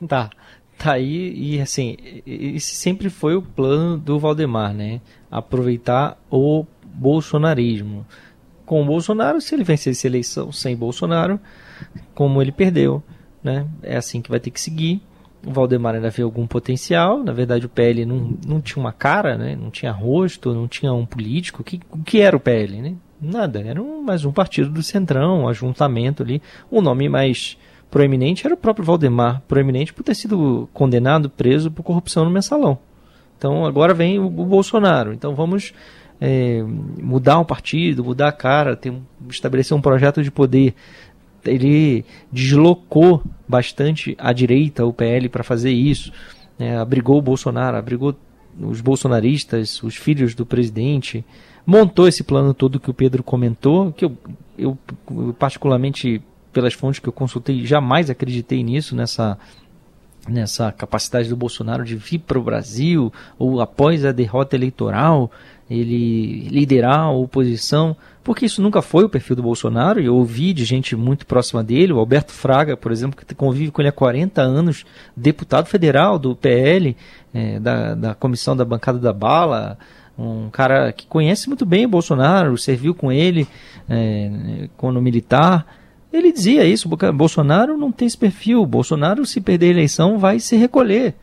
Tá. 0.07 0.31
Tá 0.79 0.93
aí, 0.93 1.35
e 1.35 1.61
assim, 1.61 1.97
esse 2.25 2.77
sempre 2.77 3.11
foi 3.11 3.35
o 3.35 3.43
plano 3.43 3.99
do 3.99 4.17
Valdemar, 4.17 4.73
né? 4.73 5.01
Aproveitar 5.29 6.17
o 6.31 6.65
bolsonarismo 6.85 8.07
com 8.69 8.83
o 8.83 8.85
Bolsonaro, 8.85 9.41
se 9.41 9.55
ele 9.55 9.65
vencesse 9.65 10.07
a 10.07 10.11
eleição 10.11 10.53
sem 10.53 10.77
Bolsonaro, 10.77 11.41
como 12.15 12.43
ele 12.43 12.53
perdeu, 12.53 13.03
né? 13.43 13.67
É 13.83 13.97
assim 13.97 14.21
que 14.21 14.29
vai 14.29 14.39
ter 14.39 14.51
que 14.51 14.61
seguir. 14.61 15.01
O 15.47 15.51
Valdemar 15.51 15.95
ainda 15.95 16.11
vê 16.11 16.23
algum 16.23 16.47
potencial. 16.47 17.25
Na 17.25 17.33
verdade, 17.33 17.65
o 17.65 17.69
PL 17.69 18.05
não, 18.05 18.37
não 18.47 18.61
tinha 18.61 18.79
uma 18.79 18.93
cara, 18.93 19.39
né? 19.39 19.57
não 19.57 19.71
tinha 19.71 19.91
rosto, 19.91 20.53
não 20.53 20.69
tinha 20.69 20.93
um 20.93 21.07
político. 21.07 21.63
O 21.63 21.65
que, 21.65 21.81
o 21.91 22.03
que 22.03 22.21
era 22.21 22.37
o 22.37 22.41
PL? 22.41 22.83
Né? 22.83 22.95
Nada. 23.19 23.61
Era 23.61 23.81
um, 23.81 24.03
mais 24.03 24.27
um 24.27 24.33
partido 24.33 24.69
do 24.69 24.83
Centrão, 24.83 25.45
um 25.45 25.49
ajuntamento 25.49 26.23
ali. 26.23 26.43
O 26.71 26.83
nome 26.83 27.09
mais 27.09 27.57
proeminente 27.91 28.45
era 28.45 28.55
o 28.55 28.59
próprio 28.59 28.85
Valdemar, 28.85 29.41
proeminente 29.49 29.95
por 29.95 30.03
ter 30.03 30.15
sido 30.15 30.69
condenado, 30.75 31.31
preso 31.31 31.71
por 31.71 31.83
corrupção 31.83 32.25
no 32.27 32.31
mensalão. 32.31 32.79
Então 33.39 33.65
agora 33.65 33.95
vem 33.95 34.19
o, 34.19 34.27
o 34.27 34.45
Bolsonaro. 34.45 35.15
Então 35.15 35.35
vamos 35.35 35.73
é, 36.21 36.63
mudar 36.63 37.39
um 37.39 37.45
partido, 37.45 38.05
mudar 38.05 38.29
a 38.29 38.33
cara, 38.33 38.77
ter, 38.77 38.93
estabelecer 39.29 39.77
um 39.77 39.81
projeto 39.81 40.23
de 40.23 40.31
poder. 40.31 40.75
Ele 41.45 42.05
deslocou 42.33 43.23
bastante 43.47 44.17
a 44.19 44.33
direita, 44.33 44.85
o 44.85 44.93
PL, 44.93 45.29
para 45.29 45.45
fazer 45.45 45.71
isso. 45.71 46.13
É, 46.59 46.77
abrigou 46.77 47.19
o 47.19 47.23
Bolsonaro, 47.23 47.77
abrigou 47.77 48.17
os 48.61 48.81
bolsonaristas, 48.81 49.83
os 49.83 49.95
filhos 49.95 50.35
do 50.35 50.45
presidente, 50.45 51.25
montou 51.65 52.09
esse 52.09 52.25
plano 52.25 52.53
todo 52.53 52.81
que 52.81 52.91
o 52.91 52.95
Pedro 52.95 53.23
comentou, 53.23 53.93
que 53.93 54.05
eu, 54.05 54.17
eu 54.59 54.77
particularmente 55.39 56.21
pelas 56.53 56.75
fontes 56.75 56.99
que 56.99 57.09
eu 57.09 57.13
consultei 57.13 57.65
jamais 57.65 58.11
acreditei 58.11 58.65
nisso, 58.65 58.97
nessa 58.97 59.39
nessa 60.29 60.71
capacidade 60.73 61.29
do 61.29 61.37
Bolsonaro 61.37 61.85
de 61.85 61.97
vir 61.97 62.19
para 62.19 62.39
o 62.39 62.43
Brasil 62.43 63.13
ou 63.39 63.61
após 63.61 64.05
a 64.05 64.13
derrota 64.13 64.57
eleitoral 64.57 65.31
ele 65.71 66.49
liderar 66.49 67.01
a 67.01 67.11
oposição, 67.11 67.95
porque 68.25 68.47
isso 68.47 68.63
nunca 68.63 68.81
foi 68.81 69.05
o 69.05 69.09
perfil 69.09 69.37
do 69.37 69.43
Bolsonaro, 69.43 70.01
e 70.01 70.07
eu 70.07 70.17
ouvi 70.17 70.53
de 70.53 70.65
gente 70.65 70.97
muito 70.97 71.27
próxima 71.27 71.63
dele, 71.63 71.93
o 71.93 71.99
Alberto 71.99 72.33
Fraga, 72.33 72.77
por 72.77 72.91
exemplo, 72.91 73.23
que 73.23 73.35
convive 73.35 73.71
com 73.71 73.83
ele 73.83 73.89
há 73.89 73.93
40 73.93 74.41
anos, 74.41 74.85
deputado 75.15 75.67
federal 75.67 76.19
do 76.19 76.35
PL, 76.35 76.97
é, 77.35 77.61
da, 77.61 77.95
da 77.95 78.15
comissão 78.15 78.57
da 78.57 78.65
bancada 78.65 78.99
da 78.99 79.13
bala, 79.13 79.79
um 80.19 80.49
cara 80.51 80.91
que 80.93 81.07
conhece 81.07 81.49
muito 81.49 81.65
bem 81.65 81.87
o 81.87 81.89
Bolsonaro, 81.89 82.57
serviu 82.57 82.95
com 82.95 83.13
ele 83.13 83.47
é, 83.89 84.69
quando 84.77 85.01
militar, 85.03 85.67
ele 86.13 86.33
dizia 86.33 86.65
isso, 86.65 86.89
Bolsonaro 87.15 87.77
não 87.77 87.93
tem 87.93 88.07
esse 88.07 88.17
perfil, 88.17 88.65
Bolsonaro 88.65 89.27
se 89.27 89.41
perder 89.41 89.67
a 89.67 89.71
eleição 89.71 90.19
vai 90.19 90.41
se 90.41 90.57
recolher. 90.57 91.15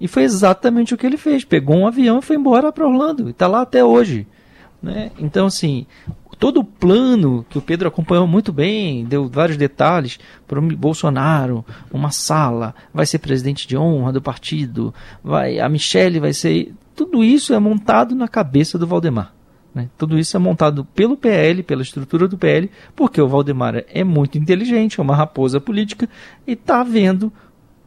E 0.00 0.08
foi 0.08 0.24
exatamente 0.24 0.92
o 0.92 0.98
que 0.98 1.06
ele 1.06 1.16
fez. 1.16 1.44
Pegou 1.44 1.76
um 1.76 1.86
avião 1.86 2.18
e 2.18 2.22
foi 2.22 2.36
embora 2.36 2.72
para 2.72 2.86
Orlando. 2.86 3.28
E 3.28 3.30
está 3.30 3.46
lá 3.46 3.62
até 3.62 3.82
hoje. 3.82 4.26
Né? 4.82 5.10
Então, 5.18 5.46
assim, 5.46 5.86
todo 6.38 6.60
o 6.60 6.64
plano 6.64 7.46
que 7.48 7.56
o 7.56 7.62
Pedro 7.62 7.88
acompanhou 7.88 8.26
muito 8.26 8.52
bem, 8.52 9.04
deu 9.04 9.28
vários 9.28 9.56
detalhes 9.56 10.18
para 10.46 10.58
o 10.58 10.76
Bolsonaro, 10.76 11.64
uma 11.90 12.10
sala, 12.10 12.74
vai 12.92 13.06
ser 13.06 13.18
presidente 13.18 13.66
de 13.66 13.76
honra 13.76 14.12
do 14.12 14.20
partido, 14.20 14.92
vai, 15.22 15.58
a 15.58 15.68
Michelle 15.68 16.20
vai 16.20 16.32
ser. 16.32 16.74
Tudo 16.94 17.24
isso 17.24 17.54
é 17.54 17.58
montado 17.58 18.14
na 18.14 18.28
cabeça 18.28 18.78
do 18.78 18.86
Valdemar. 18.86 19.33
Né? 19.74 19.88
Tudo 19.98 20.18
isso 20.18 20.36
é 20.36 20.40
montado 20.40 20.84
pelo 20.94 21.16
PL, 21.16 21.62
pela 21.62 21.82
estrutura 21.82 22.28
do 22.28 22.38
PL, 22.38 22.70
porque 22.94 23.20
o 23.20 23.28
Valdemar 23.28 23.84
é 23.92 24.04
muito 24.04 24.38
inteligente, 24.38 25.00
é 25.00 25.02
uma 25.02 25.16
raposa 25.16 25.60
política 25.60 26.08
e 26.46 26.52
está 26.52 26.84
vendo 26.84 27.32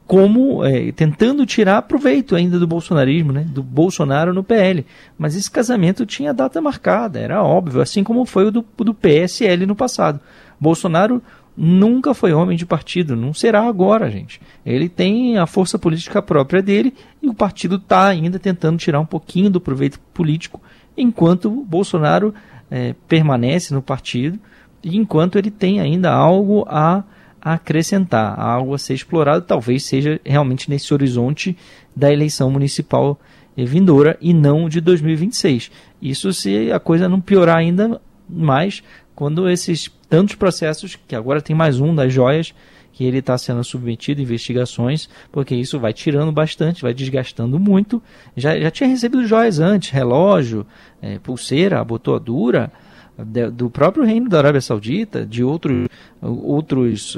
como 0.05 0.63
é, 0.63 0.91
tentando 0.93 1.45
tirar 1.45 1.81
proveito 1.81 2.35
ainda 2.35 2.57
do 2.57 2.65
bolsonarismo, 2.65 3.33
né, 3.33 3.45
do 3.47 3.61
Bolsonaro 3.61 4.33
no 4.33 4.43
PL. 4.43 4.85
Mas 5.17 5.35
esse 5.35 5.51
casamento 5.51 6.05
tinha 6.05 6.33
data 6.33 6.61
marcada, 6.61 7.19
era 7.19 7.43
óbvio, 7.43 7.81
assim 7.81 8.03
como 8.03 8.25
foi 8.25 8.45
o 8.45 8.51
do, 8.51 8.65
do 8.77 8.93
PSL 8.93 9.65
no 9.65 9.75
passado. 9.75 10.19
Bolsonaro 10.59 11.21
nunca 11.57 12.13
foi 12.13 12.31
homem 12.31 12.55
de 12.55 12.65
partido, 12.65 13.15
não 13.15 13.33
será 13.33 13.63
agora, 13.63 14.09
gente. 14.09 14.39
Ele 14.65 14.87
tem 14.87 15.37
a 15.37 15.45
força 15.45 15.77
política 15.77 16.21
própria 16.21 16.61
dele 16.61 16.93
e 17.21 17.27
o 17.27 17.33
partido 17.33 17.75
está 17.75 18.07
ainda 18.07 18.39
tentando 18.39 18.77
tirar 18.77 18.99
um 18.99 19.05
pouquinho 19.05 19.49
do 19.49 19.59
proveito 19.59 19.99
político, 20.13 20.61
enquanto 20.97 21.49
Bolsonaro 21.49 22.33
é, 22.69 22.95
permanece 23.07 23.73
no 23.73 23.81
partido 23.81 24.39
e 24.83 24.97
enquanto 24.97 25.37
ele 25.37 25.51
tem 25.51 25.79
ainda 25.79 26.11
algo 26.11 26.65
a 26.67 27.03
acrescentar, 27.41 28.37
algo 28.39 28.73
a 28.73 28.77
ser 28.77 28.93
explorado, 28.93 29.45
talvez 29.45 29.83
seja 29.83 30.19
realmente 30.25 30.69
nesse 30.69 30.93
horizonte 30.93 31.57
da 31.95 32.11
eleição 32.11 32.51
municipal 32.51 33.19
vindoura 33.55 34.17
e 34.21 34.33
não 34.33 34.69
de 34.69 34.81
2026. 34.81 35.71
Isso 36.01 36.31
se 36.33 36.71
a 36.71 36.79
coisa 36.79 37.09
não 37.09 37.21
piorar 37.21 37.57
ainda 37.57 38.01
mais 38.29 38.83
quando 39.15 39.49
esses 39.49 39.89
tantos 40.09 40.35
processos, 40.35 40.95
que 41.07 41.15
agora 41.15 41.41
tem 41.41 41.55
mais 41.55 41.79
um 41.79 41.95
das 41.95 42.13
joias, 42.13 42.53
que 42.97 43.03
ele 43.03 43.19
está 43.19 43.37
sendo 43.37 43.63
submetido 43.63 44.19
a 44.19 44.23
investigações, 44.23 45.07
porque 45.31 45.53
isso 45.53 45.79
vai 45.79 45.93
tirando 45.93 46.31
bastante, 46.31 46.81
vai 46.81 46.95
desgastando 46.95 47.59
muito. 47.59 48.01
Já, 48.35 48.59
já 48.59 48.71
tinha 48.71 48.89
recebido 48.89 49.23
joias 49.23 49.59
antes, 49.59 49.91
relógio, 49.91 50.65
é, 50.99 51.19
pulseira, 51.19 51.79
abotoadura, 51.79 52.71
de, 53.15 53.51
do 53.51 53.69
próprio 53.69 54.03
reino 54.03 54.27
da 54.27 54.39
Arábia 54.39 54.61
Saudita, 54.61 55.23
de 55.23 55.43
outros, 55.43 55.87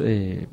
é, 0.03 0.47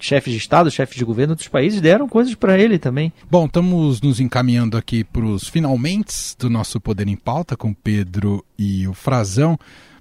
chefes 0.00 0.32
de 0.32 0.38
Estado, 0.40 0.68
chefes 0.68 0.96
de 0.96 1.04
governo 1.04 1.34
outros 1.34 1.46
países 1.46 1.80
deram 1.80 2.08
coisas 2.08 2.34
para 2.34 2.58
ele 2.58 2.76
também. 2.76 3.12
Bom, 3.30 3.46
estamos 3.46 4.00
nos 4.00 4.18
encaminhando 4.18 4.76
aqui 4.76 5.04
para 5.04 5.24
os 5.24 5.46
finalmente 5.46 6.12
do 6.36 6.50
nosso 6.50 6.80
Poder 6.80 7.06
em 7.06 7.16
Pauta 7.16 7.56
com 7.56 7.72
Pedro 7.72 8.44
e 8.58 8.84
o 8.88 8.94
Frazão 8.94 9.56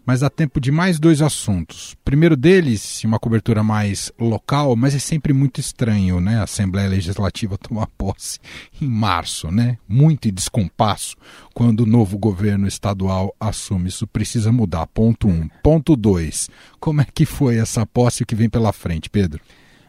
mas 0.08 0.22
dá 0.22 0.30
tempo 0.30 0.62
de 0.62 0.72
mais 0.72 1.00
dois 1.00 1.22
assuntos. 1.22 1.94
Primeiro 2.06 2.38
deles, 2.38 3.04
uma 3.04 3.20
cobertura 3.20 3.62
mais 3.62 4.10
local, 4.18 4.74
mas 4.74 4.96
é 4.96 5.00
sempre 5.00 5.34
muito 5.34 5.60
estranho, 5.60 6.22
né? 6.22 6.40
A 6.40 6.44
Assembleia 6.44 6.88
Legislativa 6.88 7.58
tomar 7.60 7.88
posse 7.98 8.40
em 8.82 8.88
março, 8.88 9.52
né? 9.52 9.78
Muito 9.86 10.32
descompasso 10.32 11.18
quando 11.54 11.82
o 11.82 11.86
novo 11.86 12.18
governo 12.18 12.70
estadual 12.70 13.36
assume. 13.38 13.90
Isso 13.90 14.08
precisa 14.08 14.50
mudar. 14.50 14.88
Ponto 14.88 15.28
um. 15.28 15.50
Ponto 15.62 15.94
dois. 15.98 16.50
Como 16.80 17.02
é 17.02 17.06
que 17.14 17.26
foi 17.26 17.58
essa 17.58 17.86
posse 17.86 18.26
que 18.26 18.34
vem 18.34 18.50
pela 18.50 18.72
frente, 18.72 19.10
Pedro? 19.10 19.42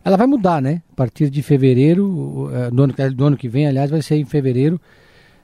Ela 0.04 0.16
vai 0.16 0.26
mudar, 0.26 0.60
né? 0.60 0.82
A 0.90 0.96
partir 0.96 1.30
de 1.30 1.42
fevereiro, 1.44 2.50
no 2.72 2.82
ano, 2.82 2.94
no 3.16 3.26
ano 3.26 3.36
que 3.36 3.48
vem, 3.48 3.68
aliás, 3.68 3.88
vai 3.88 4.02
ser 4.02 4.16
em 4.16 4.24
fevereiro 4.24 4.80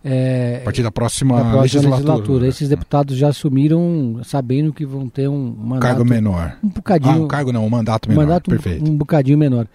é, 0.05 0.59
a 0.61 0.65
partir 0.65 0.83
da 0.83 0.91
próxima, 0.91 1.37
da 1.37 1.51
próxima 1.51 1.61
legislatura. 1.63 1.97
legislatura. 1.97 2.49
Esses 2.49 2.69
deputados 2.69 3.17
já 3.17 3.29
assumiram 3.29 4.21
sabendo 4.23 4.71
que 4.71 4.85
vão 4.85 5.09
ter 5.09 5.29
um 5.29 5.55
mandato, 5.57 5.81
cargo 5.81 6.05
menor. 6.05 6.59
Um 6.63 6.69
bocadinho. 6.69 7.15
Ah, 7.15 7.17
um 7.17 7.27
cargo 7.27 7.53
não, 7.53 7.65
um 7.65 7.71
mandato 7.71 8.09
menor. 8.11 8.21
Um 8.21 8.27
mandato 8.27 8.51
Perfeito. 8.51 8.85
Um, 8.85 8.93
um 8.93 8.97
bocadinho 8.97 9.39
menor. 9.39 9.67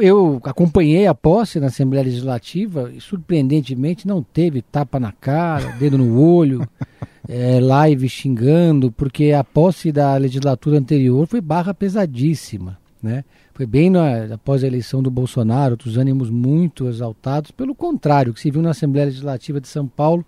Eu 0.00 0.40
acompanhei 0.44 1.06
a 1.06 1.14
posse 1.14 1.58
na 1.58 1.66
Assembleia 1.66 2.04
Legislativa 2.04 2.92
e, 2.94 3.00
surpreendentemente, 3.00 4.06
não 4.06 4.22
teve 4.22 4.62
tapa 4.62 5.00
na 5.00 5.10
cara, 5.10 5.72
dedo 5.78 5.98
no 5.98 6.20
olho, 6.20 6.68
é, 7.28 7.58
live 7.58 8.08
xingando, 8.08 8.92
porque 8.92 9.32
a 9.32 9.42
posse 9.42 9.90
da 9.90 10.14
legislatura 10.16 10.78
anterior 10.78 11.26
foi 11.26 11.40
barra 11.40 11.74
pesadíssima, 11.74 12.78
né? 13.02 13.24
Foi 13.54 13.66
bem 13.66 13.90
na, 13.90 14.34
após 14.34 14.62
a 14.62 14.66
eleição 14.66 15.02
do 15.02 15.10
Bolsonaro, 15.10 15.76
os 15.84 15.96
ânimos 15.96 16.30
muito 16.30 16.88
exaltados. 16.88 17.50
Pelo 17.50 17.74
contrário, 17.74 18.32
o 18.32 18.34
que 18.34 18.40
se 18.40 18.50
viu 18.50 18.62
na 18.62 18.70
Assembleia 18.70 19.06
Legislativa 19.06 19.60
de 19.60 19.68
São 19.68 19.86
Paulo 19.86 20.24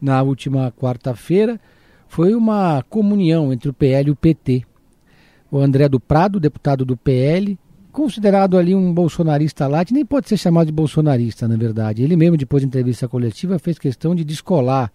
na 0.00 0.22
última 0.22 0.72
quarta-feira 0.72 1.60
foi 2.08 2.34
uma 2.34 2.82
comunhão 2.88 3.52
entre 3.52 3.68
o 3.68 3.72
PL 3.72 4.08
e 4.08 4.12
o 4.12 4.16
PT. 4.16 4.64
O 5.50 5.58
André 5.58 5.88
do 5.88 6.00
Prado, 6.00 6.40
deputado 6.40 6.84
do 6.84 6.96
PL, 6.96 7.58
considerado 7.92 8.56
ali 8.56 8.74
um 8.74 8.92
bolsonarista 8.92 9.66
light, 9.66 9.92
nem 9.92 10.04
pode 10.04 10.28
ser 10.28 10.36
chamado 10.36 10.66
de 10.66 10.72
bolsonarista, 10.72 11.46
na 11.46 11.56
verdade. 11.56 12.02
Ele 12.02 12.16
mesmo, 12.16 12.36
depois 12.36 12.62
de 12.62 12.66
entrevista 12.66 13.08
coletiva, 13.08 13.58
fez 13.58 13.78
questão 13.78 14.14
de 14.14 14.24
descolar 14.24 14.92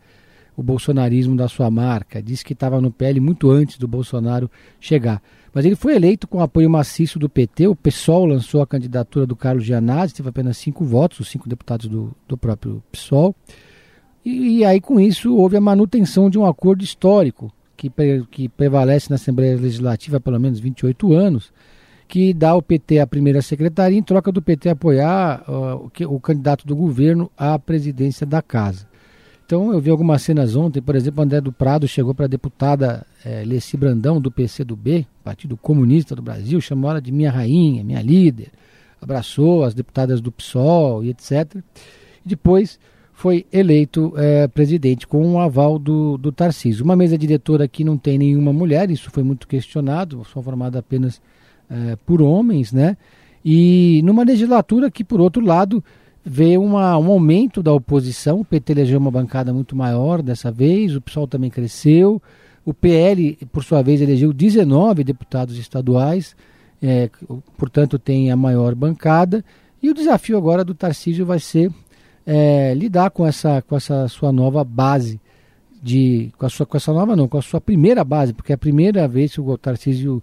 o 0.56 0.64
bolsonarismo 0.64 1.36
da 1.36 1.48
sua 1.48 1.70
marca. 1.70 2.22
Disse 2.22 2.44
que 2.44 2.54
estava 2.54 2.80
no 2.80 2.92
PL 2.92 3.20
muito 3.20 3.52
antes 3.52 3.78
do 3.78 3.88
Bolsonaro 3.88 4.50
chegar. 4.80 5.22
Mas 5.56 5.64
ele 5.64 5.78
foi 5.78 5.96
eleito 5.96 6.28
com 6.28 6.42
apoio 6.42 6.70
maciço 6.70 7.18
do 7.18 7.30
PT. 7.30 7.70
O 7.70 7.76
PSOL 7.78 8.26
lançou 8.26 8.62
a 8.62 8.68
candidatura 8.68 9.26
do 9.26 9.38
Carlos 9.38 9.64
Gianazzi, 9.64 10.16
teve 10.16 10.28
apenas 10.28 10.58
cinco 10.58 10.84
votos, 10.84 11.22
os 11.22 11.30
cinco 11.30 11.48
deputados 11.48 11.88
do, 11.88 12.14
do 12.28 12.38
próprio 12.38 12.84
PSOL. 12.92 13.34
E, 14.26 14.58
e, 14.58 14.66
aí, 14.66 14.82
com 14.82 15.00
isso, 15.00 15.34
houve 15.34 15.56
a 15.56 15.62
manutenção 15.62 16.30
de 16.30 16.38
um 16.38 16.46
acordo 16.46 16.84
histórico 16.84 17.50
que, 17.78 17.90
que 18.30 18.50
prevalece 18.50 19.10
na 19.10 19.16
Assembleia 19.16 19.56
Legislativa 19.56 20.18
há 20.18 20.20
pelo 20.20 20.42
menos 20.42 20.60
28 20.60 21.14
anos, 21.14 21.54
que 22.06 22.34
dá 22.34 22.50
ao 22.50 22.62
PT 22.62 23.00
a 23.00 23.08
primeira 23.08 23.42
secretaria 23.42 23.98
em 23.98 24.04
troca 24.04 24.34
do 24.34 24.42
PT 24.42 24.68
apoiar 24.68 25.42
uh, 25.48 25.90
o, 26.06 26.16
o 26.16 26.20
candidato 26.20 26.68
do 26.68 26.76
governo 26.76 27.32
à 27.38 27.58
presidência 27.58 28.26
da 28.26 28.42
casa. 28.42 28.86
Então 29.46 29.72
eu 29.72 29.80
vi 29.80 29.92
algumas 29.92 30.24
cenas 30.24 30.56
ontem, 30.56 30.82
por 30.82 30.96
exemplo, 30.96 31.24
André 31.24 31.40
do 31.40 31.52
Prado 31.52 31.88
chegou 31.88 32.16
para 32.16 32.26
a 32.26 32.28
deputada 32.28 33.06
é, 33.24 33.44
Leci 33.46 33.78
Brandão 33.78 34.20
do 34.20 34.32
PCdoB, 34.32 35.06
Partido 35.24 35.56
Comunista 35.56 36.16
do 36.16 36.22
Brasil, 36.22 36.60
chamou 36.60 36.90
ela 36.90 37.00
de 37.00 37.12
minha 37.12 37.30
rainha, 37.30 37.84
minha 37.84 38.02
líder, 38.02 38.50
abraçou 39.00 39.64
as 39.64 39.76
deputadas 39.76 40.20
do 40.20 40.32
PSOL 40.32 41.04
e 41.04 41.10
etc. 41.10 41.58
E 42.26 42.30
depois 42.30 42.80
foi 43.14 43.46
eleito 43.54 44.14
é, 44.18 44.48
presidente 44.48 45.06
com 45.06 45.34
o 45.34 45.40
aval 45.40 45.78
do, 45.78 46.18
do 46.18 46.32
Tarcísio. 46.32 46.84
Uma 46.84 46.96
mesa 46.96 47.16
diretora 47.16 47.68
que 47.68 47.84
não 47.84 47.98
tem 47.98 48.18
nenhuma 48.18 48.52
mulher, 48.52 48.90
isso 48.90 49.12
foi 49.12 49.22
muito 49.22 49.48
questionado, 49.48 50.26
são 50.34 50.42
formadas 50.42 50.80
apenas 50.80 51.22
é, 51.70 51.96
por 52.04 52.20
homens, 52.20 52.74
né? 52.74 52.98
E 53.44 54.02
numa 54.04 54.24
legislatura 54.24 54.90
que, 54.90 55.04
por 55.04 55.22
outro 55.22 55.46
lado, 55.46 55.84
vê 56.26 56.58
uma, 56.58 56.98
um 56.98 57.12
aumento 57.12 57.62
da 57.62 57.72
oposição. 57.72 58.40
O 58.40 58.46
PT 58.46 58.74
elegeu 58.74 58.98
uma 58.98 59.12
bancada 59.12 59.54
muito 59.54 59.76
maior 59.76 60.24
dessa 60.24 60.52
vez, 60.52 60.96
o 60.96 61.02
PSOL 61.02 61.28
também 61.28 61.52
cresceu. 61.52 62.20
O 62.66 62.74
PL, 62.74 63.38
por 63.52 63.64
sua 63.64 63.84
vez, 63.84 64.02
elegeu 64.02 64.34
19 64.34 65.04
deputados 65.04 65.56
estaduais, 65.60 66.36
é, 66.82 67.12
portanto, 67.56 68.00
tem 68.00 68.32
a 68.32 68.36
maior 68.36 68.74
bancada. 68.74 69.46
E 69.82 69.88
o 69.88 69.94
desafio 69.94 70.36
agora 70.36 70.64
do 70.64 70.74
Tarcísio 70.74 71.28
vai 71.28 71.38
ser 71.38 71.72
é, 72.26 72.74
lidar 72.74 73.12
com 73.12 73.24
essa, 73.24 73.62
com 73.62 73.76
essa 73.76 74.08
sua 74.08 74.32
nova 74.32 74.64
base. 74.64 75.22
De, 75.80 76.34
com, 76.40 76.48
a 76.48 76.50
sua, 76.50 76.66
com 76.66 76.76
essa 76.76 76.92
nova 76.92 77.16
não, 77.16 77.28
com 77.28 77.38
a 77.38 77.42
sua 77.44 77.62
primeira 77.62 78.04
base, 78.04 78.34
porque 78.34 78.52
é 78.52 78.56
a 78.56 78.58
primeira 78.58 79.08
vez 79.08 79.34
que 79.34 79.42
o 79.42 79.56
Tarcísio 79.56 80.20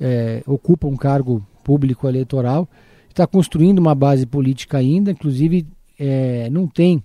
é, 0.00 0.42
ocupa 0.46 0.86
um 0.86 0.96
cargo 0.96 1.46
público 1.62 2.08
eleitoral 2.08 2.66
está 3.14 3.26
construindo 3.26 3.78
uma 3.78 3.94
base 3.94 4.26
política 4.26 4.78
ainda, 4.78 5.12
inclusive 5.12 5.66
é, 5.98 6.50
não 6.50 6.66
tem 6.66 7.02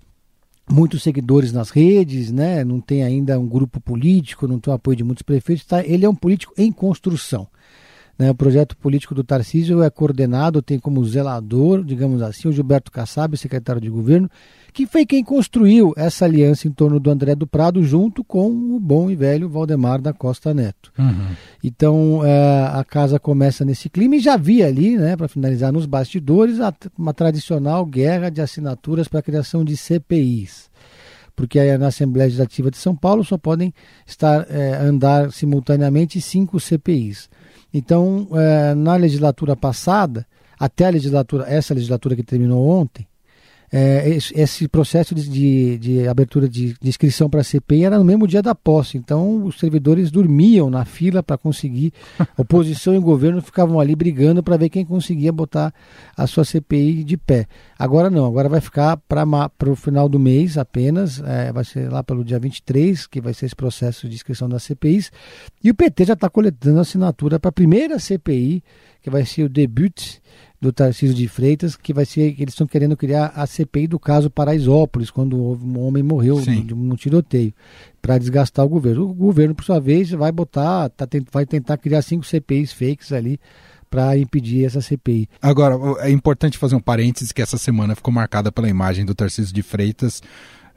muitos 0.69 1.03
seguidores 1.03 1.51
nas 1.51 1.69
redes, 1.69 2.31
né? 2.31 2.63
não 2.63 2.81
tem 2.81 3.03
ainda 3.03 3.39
um 3.39 3.47
grupo 3.47 3.79
político, 3.79 4.47
não 4.47 4.59
tem 4.59 4.71
o 4.71 4.75
apoio 4.75 4.97
de 4.97 5.03
muitos 5.03 5.21
prefeitos, 5.21 5.65
tá? 5.65 5.85
ele 5.85 6.05
é 6.05 6.09
um 6.09 6.15
político 6.15 6.53
em 6.57 6.71
construção. 6.71 7.47
Né? 8.19 8.29
O 8.29 8.35
projeto 8.35 8.75
político 8.75 9.15
do 9.15 9.23
Tarcísio 9.23 9.81
é 9.81 9.89
coordenado, 9.89 10.61
tem 10.61 10.77
como 10.77 11.03
zelador, 11.05 11.85
digamos 11.85 12.21
assim, 12.21 12.49
o 12.49 12.51
Gilberto 12.51 12.91
Kassab, 12.91 13.37
secretário 13.37 13.79
de 13.79 13.89
governo, 13.89 14.29
que 14.73 14.85
foi 14.85 15.05
quem 15.05 15.23
construiu 15.23 15.93
essa 15.95 16.25
aliança 16.25 16.67
em 16.67 16.71
torno 16.71 16.99
do 16.99 17.09
André 17.09 17.33
do 17.33 17.47
Prado, 17.47 17.81
junto 17.81 18.21
com 18.21 18.49
o 18.49 18.79
bom 18.79 19.09
e 19.09 19.15
velho 19.15 19.47
Valdemar 19.47 20.01
da 20.01 20.11
Costa 20.11 20.53
Neto. 20.53 20.91
Uhum. 20.99 21.35
Então 21.63 22.21
é, 22.25 22.65
a 22.73 22.83
casa 22.83 23.17
começa 23.17 23.63
nesse 23.63 23.89
clima 23.89 24.17
e 24.17 24.19
já 24.19 24.33
havia 24.33 24.67
ali, 24.67 24.97
né, 24.97 25.15
para 25.15 25.29
finalizar 25.29 25.71
nos 25.71 25.85
bastidores, 25.85 26.57
uma 26.97 27.13
tradicional 27.13 27.85
guerra 27.85 28.29
de 28.29 28.41
assinaturas 28.41 29.07
para 29.07 29.21
a 29.21 29.23
criação 29.23 29.63
de 29.63 29.77
CPIs. 29.77 30.69
Porque 31.35 31.77
na 31.77 31.87
Assembleia 31.87 32.25
Legislativa 32.25 32.69
de 32.69 32.75
São 32.75 32.93
Paulo 32.93 33.23
só 33.23 33.37
podem 33.37 33.73
estar 34.05 34.45
é, 34.49 34.75
andar 34.75 35.31
simultaneamente 35.31 36.19
cinco 36.19 36.59
CPIs. 36.59 37.29
Então, 37.73 38.27
é, 38.33 38.73
na 38.73 38.95
legislatura 38.95 39.55
passada, 39.55 40.25
até 40.59 40.87
a 40.87 40.89
legislatura, 40.89 41.45
essa 41.47 41.73
legislatura 41.73 42.15
que 42.15 42.23
terminou 42.23 42.67
ontem, 42.67 43.07
é, 43.71 44.09
esse 44.09 44.67
processo 44.67 45.13
de, 45.13 45.29
de, 45.29 45.77
de 45.77 46.07
abertura 46.07 46.49
de, 46.49 46.75
de 46.79 46.89
inscrição 46.89 47.29
para 47.29 47.41
a 47.41 47.43
CPI 47.43 47.85
era 47.85 47.97
no 47.97 48.03
mesmo 48.03 48.27
dia 48.27 48.41
da 48.41 48.55
posse. 48.55 48.97
Então, 48.97 49.43
os 49.45 49.59
servidores 49.59 50.09
dormiam 50.09 50.69
na 50.69 50.85
fila 50.85 51.21
para 51.21 51.37
conseguir. 51.37 51.93
Oposição 52.37 52.95
e 52.95 52.99
governo 52.99 53.41
ficavam 53.41 53.79
ali 53.79 53.95
brigando 53.95 54.41
para 54.41 54.57
ver 54.57 54.69
quem 54.69 54.85
conseguia 54.85 55.31
botar 55.31 55.73
a 56.17 56.25
sua 56.25 56.43
CPI 56.43 57.03
de 57.03 57.17
pé. 57.17 57.47
Agora 57.77 58.09
não, 58.09 58.25
agora 58.25 58.49
vai 58.49 58.61
ficar 58.61 58.97
para 58.97 59.49
o 59.67 59.75
final 59.75 60.09
do 60.09 60.19
mês 60.19 60.57
apenas. 60.57 61.21
É, 61.21 61.51
vai 61.51 61.63
ser 61.63 61.91
lá 61.91 62.03
pelo 62.03 62.23
dia 62.23 62.39
23, 62.39 63.05
que 63.07 63.21
vai 63.21 63.33
ser 63.33 63.45
esse 63.45 63.55
processo 63.55 64.09
de 64.09 64.15
inscrição 64.15 64.49
das 64.49 64.63
CPIs. 64.63 65.11
E 65.63 65.69
o 65.69 65.75
PT 65.75 66.05
já 66.05 66.13
está 66.13 66.29
coletando 66.29 66.79
assinatura 66.79 67.39
para 67.39 67.49
a 67.49 67.53
primeira 67.53 67.99
CPI, 67.99 68.63
que 69.01 69.09
vai 69.09 69.25
ser 69.25 69.43
o 69.43 69.49
debut 69.49 70.19
do 70.61 70.73
Tarcísio 70.73 71.15
de 71.15 71.27
Freitas, 71.27 71.75
que 71.75 71.93
vai 71.93 72.05
ser, 72.05 72.35
eles 72.37 72.53
estão 72.53 72.67
querendo 72.67 72.97
criar 72.97 73.31
a 73.35 73.47
CPI 73.47 73.87
do 73.87 73.97
caso 73.99 74.29
Paraisópolis, 74.29 75.09
quando 75.09 75.37
um 75.37 75.79
homem 75.79 76.03
morreu 76.03 76.41
de 76.41 76.73
um 76.73 76.95
tiroteio, 76.95 77.53
para 78.01 78.17
desgastar 78.17 78.65
o 78.65 78.69
governo. 78.69 79.09
O 79.09 79.13
governo, 79.13 79.55
por 79.55 79.63
sua 79.63 79.79
vez, 79.79 80.09
vai 80.11 80.31
botar, 80.31 80.89
tá, 80.89 81.07
vai 81.31 81.45
tentar 81.45 81.77
criar 81.77 82.01
cinco 82.01 82.25
CPIs 82.25 82.73
fakes 82.73 83.13
ali 83.13 83.39
para 83.89 84.17
impedir 84.17 84.65
essa 84.65 84.81
CPI. 84.81 85.29
Agora, 85.41 85.75
é 86.01 86.11
importante 86.11 86.57
fazer 86.57 86.75
um 86.75 86.81
parênteses 86.81 87.31
que 87.31 87.41
essa 87.41 87.57
semana 87.57 87.95
ficou 87.95 88.13
marcada 88.13 88.51
pela 88.51 88.69
imagem 88.69 89.05
do 89.05 89.15
Tarcísio 89.15 89.53
de 89.53 89.63
Freitas, 89.63 90.21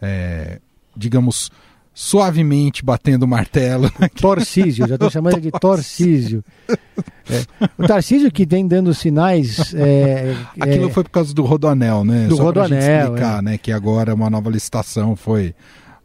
é, 0.01 0.61
digamos, 0.97 1.51
suavemente 1.95 2.85
batendo 2.85 3.25
o 3.25 3.29
martelo. 3.29 3.91
Torcísio, 4.21 4.87
já 4.87 4.95
estou 4.95 5.11
chamando 5.11 5.41
de 5.41 5.51
Torcísio. 5.51 6.43
É. 6.69 7.45
O 7.79 7.87
Tarcísio 7.87 8.31
que 8.31 8.47
vem 8.47 8.67
dando 8.67 8.95
sinais. 8.95 9.75
É, 9.75 10.35
Aquilo 10.59 10.89
é, 10.89 10.93
foi 10.93 11.05
por 11.05 11.11
causa 11.11 11.35
do 11.35 11.43
Rodoanel, 11.43 12.05
né? 12.05 12.27
Do 12.27 12.37
Só 12.37 12.45
Rodoanel. 12.45 13.05
explicar, 13.05 13.39
é. 13.39 13.43
né? 13.43 13.59
Que 13.59 13.73
agora 13.73 14.15
uma 14.15 14.31
nova 14.31 14.51
licitação 14.51 15.15
foi 15.15 15.55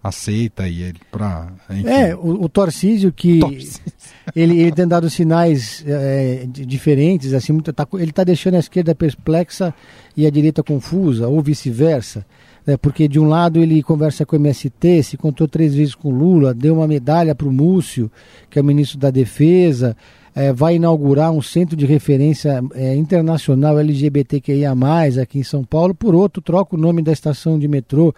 aceita 0.03 0.67
e 0.67 0.83
ele 0.83 0.99
para. 1.11 1.47
É, 1.85 2.15
o, 2.15 2.43
o 2.43 2.49
Torcísio 2.49 3.11
que. 3.11 3.39
Torcísio. 3.39 3.81
Ele, 4.35 4.59
ele 4.59 4.71
tem 4.71 4.87
dado 4.87 5.09
sinais 5.09 5.83
é, 5.87 6.45
diferentes, 6.47 7.33
assim, 7.33 7.53
muito, 7.53 7.71
tá, 7.71 7.87
ele 7.93 8.09
está 8.09 8.23
deixando 8.23 8.55
a 8.55 8.59
esquerda 8.59 8.93
perplexa 8.93 9.73
e 10.15 10.25
a 10.25 10.29
direita 10.29 10.61
confusa, 10.61 11.27
ou 11.27 11.41
vice-versa. 11.41 12.25
Né, 12.67 12.75
porque 12.75 13.07
de 13.07 13.17
um 13.17 13.29
lado 13.29 13.59
ele 13.59 13.81
conversa 13.81 14.25
com 14.25 14.35
o 14.35 14.39
MST, 14.39 15.01
se 15.01 15.15
encontrou 15.15 15.47
três 15.47 15.73
vezes 15.73 15.95
com 15.95 16.11
Lula, 16.11 16.53
deu 16.53 16.75
uma 16.75 16.85
medalha 16.85 17.33
para 17.33 17.47
o 17.47 17.51
Múcio, 17.51 18.11
que 18.49 18.59
é 18.59 18.61
o 18.61 18.65
ministro 18.65 18.99
da 18.99 19.09
Defesa, 19.09 19.95
é, 20.35 20.51
vai 20.51 20.75
inaugurar 20.75 21.31
um 21.31 21.41
centro 21.41 21.77
de 21.77 21.85
referência 21.85 22.61
é, 22.75 22.93
internacional 22.93 23.79
LGBTQIA, 23.79 24.73
aqui 25.19 25.39
em 25.39 25.43
São 25.43 25.63
Paulo. 25.63 25.95
Por 25.95 26.13
outro, 26.13 26.43
troca 26.43 26.75
o 26.75 26.79
nome 26.79 27.01
da 27.01 27.11
estação 27.11 27.57
de 27.57 27.67
metrô 27.67 28.13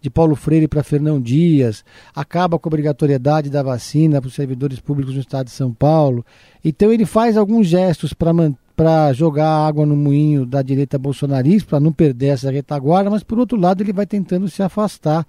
de 0.00 0.08
Paulo 0.10 0.36
Freire 0.36 0.68
para 0.68 0.84
Fernão 0.84 1.20
Dias, 1.20 1.82
acaba 2.14 2.58
com 2.58 2.68
a 2.68 2.70
obrigatoriedade 2.70 3.48
da 3.48 3.62
vacina 3.62 4.20
para 4.20 4.28
os 4.28 4.34
servidores 4.34 4.78
públicos 4.78 5.14
no 5.14 5.20
estado 5.20 5.46
de 5.46 5.52
São 5.52 5.72
Paulo. 5.72 6.24
Então, 6.62 6.92
ele 6.92 7.06
faz 7.06 7.36
alguns 7.36 7.66
gestos 7.66 8.12
para 8.12 8.32
para 8.76 9.12
jogar 9.12 9.48
água 9.48 9.86
no 9.86 9.96
moinho 9.96 10.44
da 10.44 10.62
direita 10.62 10.98
bolsonarista, 10.98 11.70
para 11.70 11.80
não 11.80 11.92
perder 11.92 12.28
essa 12.28 12.50
retaguarda, 12.50 13.10
mas 13.10 13.22
por 13.22 13.38
outro 13.38 13.58
lado 13.58 13.82
ele 13.82 13.92
vai 13.92 14.06
tentando 14.06 14.48
se 14.48 14.62
afastar, 14.62 15.26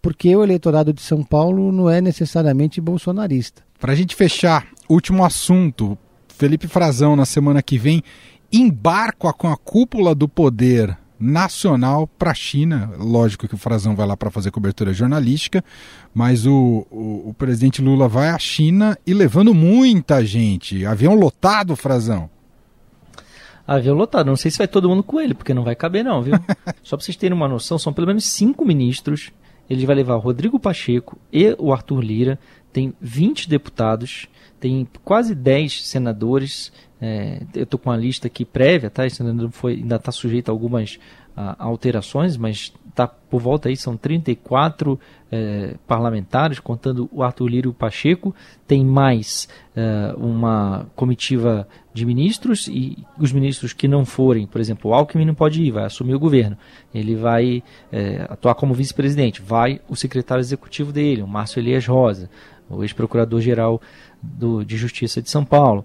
porque 0.00 0.34
o 0.34 0.42
eleitorado 0.42 0.92
de 0.92 1.02
São 1.02 1.22
Paulo 1.22 1.70
não 1.72 1.90
é 1.90 2.00
necessariamente 2.00 2.80
bolsonarista. 2.80 3.62
Para 3.78 3.92
a 3.92 3.96
gente 3.96 4.14
fechar, 4.14 4.66
último 4.88 5.24
assunto. 5.24 5.98
Felipe 6.28 6.66
Frazão, 6.68 7.16
na 7.16 7.24
semana 7.24 7.62
que 7.62 7.78
vem, 7.78 8.02
embarca 8.52 9.32
com 9.32 9.48
a 9.48 9.56
cúpula 9.56 10.14
do 10.14 10.28
poder 10.28 10.96
nacional 11.18 12.06
para 12.06 12.30
a 12.30 12.34
China. 12.34 12.92
Lógico 12.98 13.48
que 13.48 13.54
o 13.54 13.58
Frazão 13.58 13.96
vai 13.96 14.06
lá 14.06 14.16
para 14.16 14.30
fazer 14.30 14.50
cobertura 14.50 14.92
jornalística, 14.92 15.64
mas 16.14 16.46
o, 16.46 16.86
o, 16.90 17.30
o, 17.30 17.34
presidente 17.34 17.80
Lula 17.80 18.06
vai 18.06 18.28
à 18.28 18.38
China 18.38 18.98
e 19.06 19.14
levando 19.14 19.54
muita 19.54 20.24
gente. 20.24 20.84
Avião 20.84 21.14
lotado, 21.14 21.74
Frazão. 21.74 22.28
Avião 23.66 23.96
lotado. 23.96 24.26
Não 24.26 24.36
sei 24.36 24.50
se 24.50 24.58
vai 24.58 24.68
todo 24.68 24.88
mundo 24.88 25.02
com 25.02 25.20
ele, 25.20 25.34
porque 25.34 25.52
não 25.52 25.64
vai 25.64 25.74
caber, 25.74 26.04
não, 26.04 26.22
viu? 26.22 26.34
Só 26.82 26.96
para 26.96 27.04
vocês 27.04 27.16
terem 27.16 27.36
uma 27.36 27.48
noção, 27.48 27.78
são 27.78 27.92
pelo 27.92 28.06
menos 28.06 28.24
cinco 28.24 28.64
ministros. 28.64 29.32
Ele 29.68 29.84
vai 29.84 29.96
levar 29.96 30.14
o 30.14 30.20
Rodrigo 30.20 30.60
Pacheco 30.60 31.18
e 31.32 31.54
o 31.58 31.72
Arthur 31.72 32.00
Lira. 32.00 32.38
Tem 32.72 32.94
20 33.00 33.48
deputados, 33.48 34.28
tem 34.60 34.86
quase 35.02 35.34
10 35.34 35.86
senadores. 35.86 36.72
É, 37.00 37.42
eu 37.54 37.64
estou 37.64 37.78
com 37.78 37.90
a 37.90 37.96
lista 37.96 38.26
aqui 38.26 38.44
prévia, 38.44 38.90
tá? 38.90 39.06
Esse 39.06 39.22
ainda, 39.22 39.50
foi, 39.50 39.74
ainda 39.74 39.96
está 39.96 40.12
sujeito 40.12 40.48
a 40.48 40.52
algumas 40.52 40.98
a, 41.36 41.56
alterações, 41.64 42.36
mas 42.36 42.72
está 42.88 43.06
por 43.06 43.40
volta 43.40 43.68
aí, 43.68 43.76
são 43.76 43.96
34 43.96 44.98
é, 45.30 45.74
parlamentares, 45.86 46.60
contando 46.60 47.08
o 47.12 47.22
Arthur 47.22 47.48
Lira 47.48 47.66
e 47.66 47.70
o 47.70 47.74
Pacheco. 47.74 48.34
Tem 48.66 48.84
mais 48.84 49.48
é, 49.74 50.14
uma 50.16 50.86
comitiva 50.94 51.66
de 51.92 52.04
ministros 52.04 52.68
e 52.68 52.98
os 53.18 53.32
ministros 53.32 53.72
que 53.72 53.88
não 53.88 54.04
forem, 54.04 54.46
por 54.46 54.60
exemplo, 54.60 54.90
o 54.90 54.94
Alckmin 54.94 55.24
não 55.24 55.34
pode 55.34 55.62
ir, 55.62 55.70
vai 55.70 55.84
assumir 55.84 56.14
o 56.14 56.18
governo. 56.18 56.56
Ele 56.94 57.14
vai 57.14 57.62
é, 57.90 58.26
atuar 58.28 58.54
como 58.54 58.74
vice-presidente. 58.74 59.42
Vai 59.42 59.80
o 59.88 59.96
secretário 59.96 60.40
executivo 60.40 60.92
dele, 60.92 61.22
o 61.22 61.26
Márcio 61.26 61.60
Elias 61.60 61.86
Rosa, 61.86 62.30
o 62.68 62.82
ex-procurador-geral 62.82 63.80
de 64.22 64.76
Justiça 64.76 65.22
de 65.22 65.30
São 65.30 65.44
Paulo. 65.44 65.84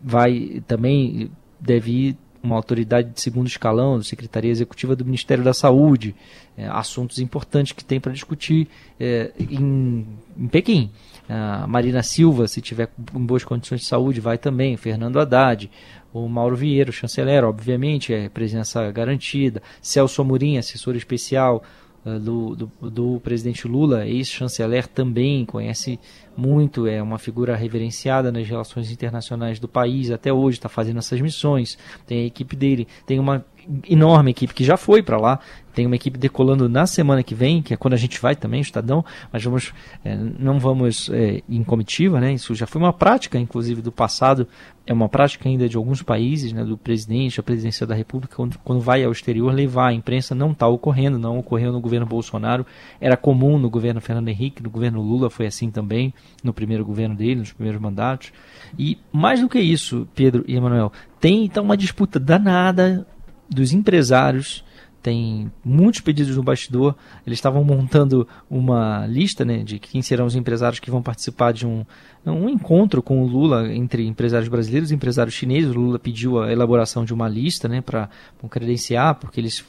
Vai 0.00 0.62
também 0.68 1.28
deve 1.62 1.90
ir 1.90 2.16
uma 2.42 2.56
autoridade 2.56 3.10
de 3.10 3.20
segundo 3.20 3.46
escalão, 3.46 3.98
da 3.98 4.04
Secretaria 4.04 4.50
Executiva 4.50 4.96
do 4.96 5.04
Ministério 5.04 5.44
da 5.44 5.54
Saúde, 5.54 6.14
é, 6.56 6.66
assuntos 6.66 7.18
importantes 7.18 7.72
que 7.72 7.84
tem 7.84 8.00
para 8.00 8.12
discutir 8.12 8.68
é, 8.98 9.32
em, 9.38 10.06
em, 10.36 10.48
Pequim. 10.48 10.90
A 11.28 11.66
Marina 11.66 12.02
Silva, 12.02 12.48
se 12.48 12.60
tiver 12.60 12.90
em 13.14 13.24
boas 13.24 13.44
condições 13.44 13.82
de 13.82 13.86
saúde, 13.86 14.20
vai 14.20 14.36
também. 14.36 14.76
Fernando 14.76 15.20
Haddad, 15.20 15.70
o 16.12 16.28
Mauro 16.28 16.56
Vieira, 16.56 16.90
o 16.90 16.92
chanceler, 16.92 17.44
obviamente, 17.44 18.12
é 18.12 18.28
presença 18.28 18.90
garantida. 18.90 19.62
Celso 19.80 20.20
Amorim, 20.20 20.58
assessor 20.58 20.94
especial 20.94 21.62
uh, 22.04 22.18
do, 22.18 22.56
do, 22.56 22.90
do 22.90 23.20
presidente 23.20 23.66
Lula, 23.66 24.06
ex-chanceler, 24.06 24.86
também 24.88 25.46
conhece 25.46 25.98
muito, 26.36 26.86
é 26.86 27.02
uma 27.02 27.18
figura 27.18 27.56
reverenciada 27.56 28.32
nas 28.32 28.48
relações 28.48 28.90
internacionais 28.90 29.58
do 29.58 29.68
país, 29.68 30.10
até 30.10 30.32
hoje 30.32 30.58
está 30.58 30.68
fazendo 30.68 30.98
essas 30.98 31.20
missões. 31.20 31.78
Tem 32.06 32.22
a 32.22 32.26
equipe 32.26 32.56
dele, 32.56 32.86
tem 33.06 33.18
uma 33.18 33.44
enorme 33.88 34.30
equipe 34.30 34.54
que 34.54 34.64
já 34.64 34.76
foi 34.76 35.02
para 35.02 35.16
lá. 35.18 35.38
Tem 35.74 35.86
uma 35.86 35.96
equipe 35.96 36.18
decolando 36.18 36.68
na 36.68 36.86
semana 36.86 37.22
que 37.22 37.34
vem, 37.34 37.62
que 37.62 37.72
é 37.72 37.76
quando 37.78 37.94
a 37.94 37.96
gente 37.96 38.20
vai 38.20 38.36
também, 38.36 38.60
o 38.60 38.62
Estadão, 38.62 39.02
mas 39.32 39.42
vamos, 39.42 39.72
é, 40.04 40.14
não 40.14 40.58
vamos 40.58 41.08
é, 41.10 41.42
em 41.48 41.64
comitiva, 41.64 42.20
né? 42.20 42.34
Isso 42.34 42.54
já 42.54 42.66
foi 42.66 42.78
uma 42.78 42.92
prática, 42.92 43.38
inclusive, 43.38 43.80
do 43.80 43.90
passado, 43.90 44.46
é 44.86 44.92
uma 44.92 45.08
prática 45.08 45.48
ainda 45.48 45.66
de 45.66 45.78
alguns 45.78 46.02
países, 46.02 46.52
né? 46.52 46.62
Do 46.62 46.76
presidente, 46.76 47.40
a 47.40 47.42
presidência 47.42 47.86
da 47.86 47.94
República, 47.94 48.36
quando, 48.36 48.58
quando 48.58 48.82
vai 48.82 49.02
ao 49.02 49.12
exterior, 49.12 49.50
levar 49.50 49.88
a 49.88 49.94
imprensa, 49.94 50.34
não 50.34 50.50
está 50.50 50.68
ocorrendo, 50.68 51.18
não 51.18 51.38
ocorreu 51.38 51.72
no 51.72 51.80
governo 51.80 52.04
Bolsonaro, 52.04 52.66
era 53.00 53.16
comum 53.16 53.58
no 53.58 53.70
governo 53.70 54.00
Fernando 54.00 54.28
Henrique, 54.28 54.62
no 54.62 54.68
governo 54.68 55.00
Lula 55.00 55.30
foi 55.30 55.46
assim 55.46 55.70
também, 55.70 56.12
no 56.42 56.52
primeiro 56.52 56.84
governo 56.84 57.14
dele, 57.14 57.40
nos 57.40 57.52
primeiros 57.52 57.80
mandatos. 57.80 58.32
E 58.78 58.98
mais 59.12 59.40
do 59.40 59.48
que 59.48 59.60
isso, 59.60 60.08
Pedro 60.14 60.44
e 60.46 60.56
Emanuel, 60.56 60.92
tem 61.20 61.44
então 61.44 61.64
uma 61.64 61.76
disputa 61.76 62.18
danada 62.18 63.06
dos 63.48 63.72
empresários 63.72 64.64
tem 65.02 65.50
muitos 65.64 66.00
pedidos 66.00 66.36
no 66.36 66.42
bastidor. 66.42 66.94
Eles 67.26 67.38
estavam 67.38 67.64
montando 67.64 68.26
uma 68.48 69.04
lista 69.06 69.44
né, 69.44 69.64
de 69.64 69.78
quem 69.78 70.00
serão 70.00 70.26
os 70.26 70.36
empresários 70.36 70.78
que 70.78 70.90
vão 70.90 71.02
participar 71.02 71.52
de 71.52 71.66
um, 71.66 71.84
um 72.24 72.48
encontro 72.48 73.02
com 73.02 73.22
o 73.22 73.26
Lula 73.26 73.72
entre 73.74 74.06
empresários 74.06 74.48
brasileiros 74.48 74.90
e 74.90 74.94
empresários 74.94 75.34
chineses. 75.34 75.70
O 75.70 75.78
Lula 75.78 75.98
pediu 75.98 76.40
a 76.40 76.52
elaboração 76.52 77.04
de 77.04 77.12
uma 77.12 77.28
lista 77.28 77.68
né, 77.68 77.80
para 77.80 78.08
credenciar, 78.48 79.16
porque 79.16 79.40
eles, 79.40 79.64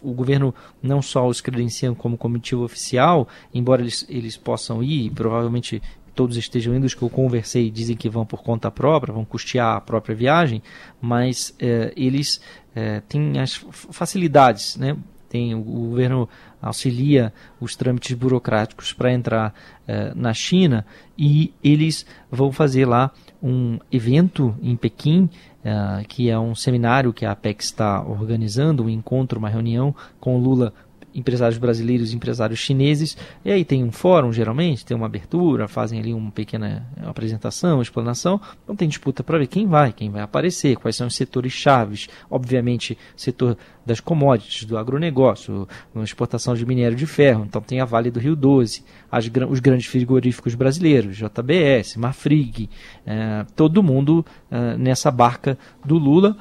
o 0.00 0.12
governo 0.12 0.54
não 0.80 1.02
só 1.02 1.26
os 1.26 1.40
credenciam 1.40 1.94
como 1.94 2.16
comitiva 2.16 2.62
oficial, 2.62 3.26
embora 3.52 3.82
eles, 3.82 4.06
eles 4.08 4.36
possam 4.36 4.82
ir, 4.82 5.10
provavelmente 5.10 5.82
todos 6.18 6.36
estejam 6.36 6.74
indo, 6.74 6.84
os 6.84 6.94
que 6.94 7.02
eu 7.02 7.08
conversei 7.08 7.70
dizem 7.70 7.96
que 7.96 8.08
vão 8.08 8.26
por 8.26 8.42
conta 8.42 8.72
própria, 8.72 9.14
vão 9.14 9.24
custear 9.24 9.76
a 9.76 9.80
própria 9.80 10.16
viagem, 10.16 10.60
mas 11.00 11.54
é, 11.60 11.92
eles 11.96 12.40
é, 12.74 13.00
têm 13.08 13.38
as 13.38 13.54
facilidades, 13.70 14.76
né? 14.76 14.96
Tem, 15.28 15.54
o 15.54 15.60
governo 15.60 16.28
auxilia 16.60 17.32
os 17.60 17.76
trâmites 17.76 18.16
burocráticos 18.16 18.92
para 18.92 19.12
entrar 19.12 19.54
é, 19.86 20.12
na 20.12 20.34
China 20.34 20.84
e 21.16 21.54
eles 21.62 22.04
vão 22.28 22.50
fazer 22.50 22.84
lá 22.84 23.12
um 23.40 23.78
evento 23.92 24.56
em 24.60 24.74
Pequim, 24.74 25.30
é, 25.62 26.02
que 26.08 26.28
é 26.28 26.36
um 26.36 26.52
seminário 26.52 27.12
que 27.12 27.24
a 27.24 27.30
APEC 27.30 27.62
está 27.62 28.02
organizando, 28.02 28.82
um 28.82 28.90
encontro, 28.90 29.38
uma 29.38 29.48
reunião 29.48 29.94
com 30.18 30.36
Lula 30.36 30.74
empresários 31.14 31.58
brasileiros 31.58 32.12
e 32.12 32.16
empresários 32.16 32.58
chineses. 32.58 33.16
E 33.44 33.50
aí 33.50 33.64
tem 33.64 33.82
um 33.84 33.92
fórum, 33.92 34.32
geralmente, 34.32 34.84
tem 34.84 34.96
uma 34.96 35.06
abertura, 35.06 35.68
fazem 35.68 35.98
ali 35.98 36.12
uma 36.12 36.30
pequena 36.30 36.86
apresentação, 37.04 37.82
explanação. 37.82 38.40
Então 38.62 38.76
tem 38.76 38.88
disputa 38.88 39.22
para 39.22 39.38
ver 39.38 39.46
quem 39.46 39.66
vai, 39.66 39.92
quem 39.92 40.10
vai 40.10 40.22
aparecer, 40.22 40.76
quais 40.76 40.96
são 40.96 41.06
os 41.06 41.16
setores 41.16 41.52
chaves. 41.52 42.08
Obviamente, 42.30 42.96
setor 43.16 43.56
das 43.84 44.00
commodities, 44.00 44.64
do 44.64 44.76
agronegócio, 44.76 45.66
exportação 45.96 46.54
de 46.54 46.64
minério 46.66 46.96
de 46.96 47.06
ferro. 47.06 47.44
Então 47.46 47.60
tem 47.60 47.80
a 47.80 47.84
Vale 47.84 48.10
do 48.10 48.20
Rio 48.20 48.36
12, 48.36 48.84
as, 49.10 49.30
os 49.48 49.60
grandes 49.60 49.86
frigoríficos 49.86 50.54
brasileiros, 50.54 51.16
JBS, 51.16 51.96
Marfrig, 51.96 52.68
é, 53.06 53.46
todo 53.56 53.82
mundo 53.82 54.24
é, 54.50 54.76
nessa 54.76 55.10
barca 55.10 55.58
do 55.84 55.96
Lula. 55.96 56.36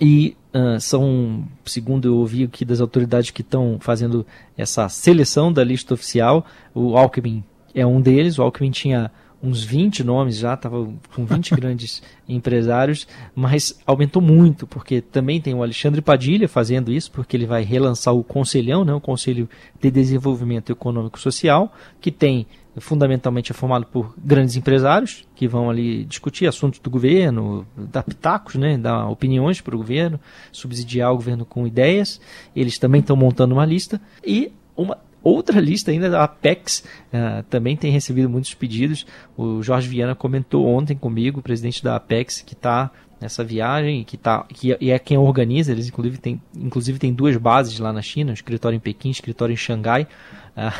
E 0.00 0.36
uh, 0.54 0.80
são, 0.80 1.44
segundo 1.64 2.08
eu 2.08 2.16
ouvi 2.16 2.44
aqui 2.44 2.64
das 2.64 2.80
autoridades 2.80 3.30
que 3.30 3.42
estão 3.42 3.78
fazendo 3.80 4.26
essa 4.56 4.88
seleção 4.88 5.52
da 5.52 5.64
lista 5.64 5.94
oficial, 5.94 6.46
o 6.74 6.96
Alckmin 6.96 7.44
é 7.74 7.86
um 7.86 8.00
deles. 8.00 8.38
O 8.38 8.42
Alckmin 8.42 8.70
tinha 8.70 9.10
uns 9.42 9.64
20 9.64 10.04
nomes 10.04 10.36
já, 10.36 10.54
estava 10.54 10.88
com 11.14 11.26
20 11.26 11.54
grandes 11.56 12.02
empresários, 12.28 13.06
mas 13.34 13.78
aumentou 13.86 14.22
muito, 14.22 14.66
porque 14.66 15.00
também 15.00 15.40
tem 15.40 15.52
o 15.52 15.62
Alexandre 15.62 16.00
Padilha 16.00 16.48
fazendo 16.48 16.92
isso, 16.92 17.10
porque 17.10 17.36
ele 17.36 17.46
vai 17.46 17.62
relançar 17.62 18.14
o 18.14 18.22
Conselhão, 18.22 18.84
né, 18.84 18.94
o 18.94 19.00
Conselho 19.00 19.48
de 19.80 19.90
Desenvolvimento 19.90 20.70
Econômico 20.70 21.18
Social, 21.18 21.72
que 22.00 22.10
tem 22.10 22.46
fundamentalmente 22.78 23.52
é 23.52 23.54
formado 23.54 23.84
por 23.86 24.14
grandes 24.16 24.56
empresários 24.56 25.26
que 25.34 25.46
vão 25.46 25.68
ali 25.68 26.04
discutir 26.04 26.46
assuntos 26.46 26.78
do 26.78 26.88
governo, 26.88 27.66
dar 27.76 28.02
pitacos, 28.02 28.54
né, 28.54 28.78
dar 28.78 29.08
opiniões 29.08 29.60
para 29.60 29.74
o 29.74 29.78
governo, 29.78 30.18
subsidiar 30.50 31.12
o 31.12 31.16
governo 31.16 31.44
com 31.44 31.66
ideias. 31.66 32.20
Eles 32.56 32.78
também 32.78 33.00
estão 33.00 33.16
montando 33.16 33.54
uma 33.54 33.66
lista 33.66 34.00
e 34.24 34.52
uma 34.74 34.96
outra 35.22 35.60
lista 35.60 35.90
ainda 35.90 36.10
da 36.10 36.24
Apex 36.24 36.84
uh, 37.12 37.42
também 37.50 37.76
tem 37.76 37.90
recebido 37.90 38.28
muitos 38.28 38.54
pedidos. 38.54 39.06
O 39.36 39.62
Jorge 39.62 39.88
Viana 39.88 40.14
comentou 40.14 40.66
ontem 40.66 40.96
comigo, 40.96 41.40
o 41.40 41.42
presidente 41.42 41.82
da 41.82 41.96
Apex, 41.96 42.42
que 42.42 42.54
está 42.54 42.90
nessa 43.22 43.44
viagem 43.44 44.02
que 44.02 44.16
tá 44.16 44.44
que 44.48 44.76
e 44.80 44.90
é 44.90 44.98
quem 44.98 45.16
organiza 45.16 45.70
eles 45.70 45.86
inclusive 45.86 46.18
tem 46.18 46.42
inclusive 46.56 46.98
tem 46.98 47.14
duas 47.14 47.36
bases 47.36 47.78
lá 47.78 47.92
na 47.92 48.02
China 48.02 48.32
um 48.32 48.34
escritório 48.34 48.76
em 48.76 48.80
Pequim 48.80 49.08
um 49.08 49.12
escritório 49.12 49.52
em 49.52 49.56
Xangai 49.56 50.08
ah, 50.56 50.74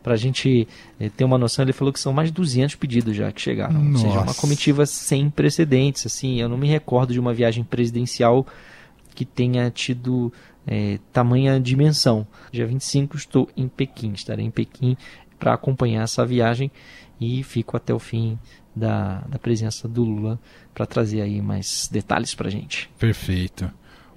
para 0.00 0.14
a 0.14 0.16
gente 0.16 0.68
eh, 1.00 1.10
ter 1.10 1.24
uma 1.24 1.36
noção 1.36 1.64
ele 1.64 1.72
falou 1.72 1.92
que 1.92 1.98
são 1.98 2.12
mais 2.12 2.28
de 2.28 2.34
200 2.34 2.76
pedidos 2.76 3.16
já 3.16 3.32
que 3.32 3.40
chegaram 3.40 3.82
Nossa. 3.82 4.06
ou 4.06 4.12
seja 4.12 4.24
uma 4.24 4.34
comitiva 4.34 4.86
sem 4.86 5.28
precedentes 5.28 6.06
assim 6.06 6.40
eu 6.40 6.48
não 6.48 6.56
me 6.56 6.68
recordo 6.68 7.12
de 7.12 7.18
uma 7.18 7.34
viagem 7.34 7.64
presidencial 7.64 8.46
que 9.14 9.24
tenha 9.24 9.68
tido 9.68 10.32
é, 10.68 10.98
tamanha 11.12 11.58
dimensão. 11.58 12.26
Dia 12.52 12.66
25 12.66 13.16
estou 13.16 13.48
em 13.56 13.66
Pequim, 13.66 14.12
estarei 14.12 14.44
em 14.44 14.50
Pequim 14.50 14.96
para 15.38 15.54
acompanhar 15.54 16.02
essa 16.02 16.24
viagem 16.26 16.70
e 17.20 17.42
fico 17.42 17.76
até 17.76 17.94
o 17.94 17.98
fim 17.98 18.38
da, 18.76 19.20
da 19.22 19.38
presença 19.38 19.88
do 19.88 20.04
Lula 20.04 20.38
para 20.74 20.86
trazer 20.86 21.22
aí 21.22 21.40
mais 21.40 21.88
detalhes 21.90 22.34
para 22.34 22.50
gente. 22.50 22.90
Perfeito. 22.98 23.70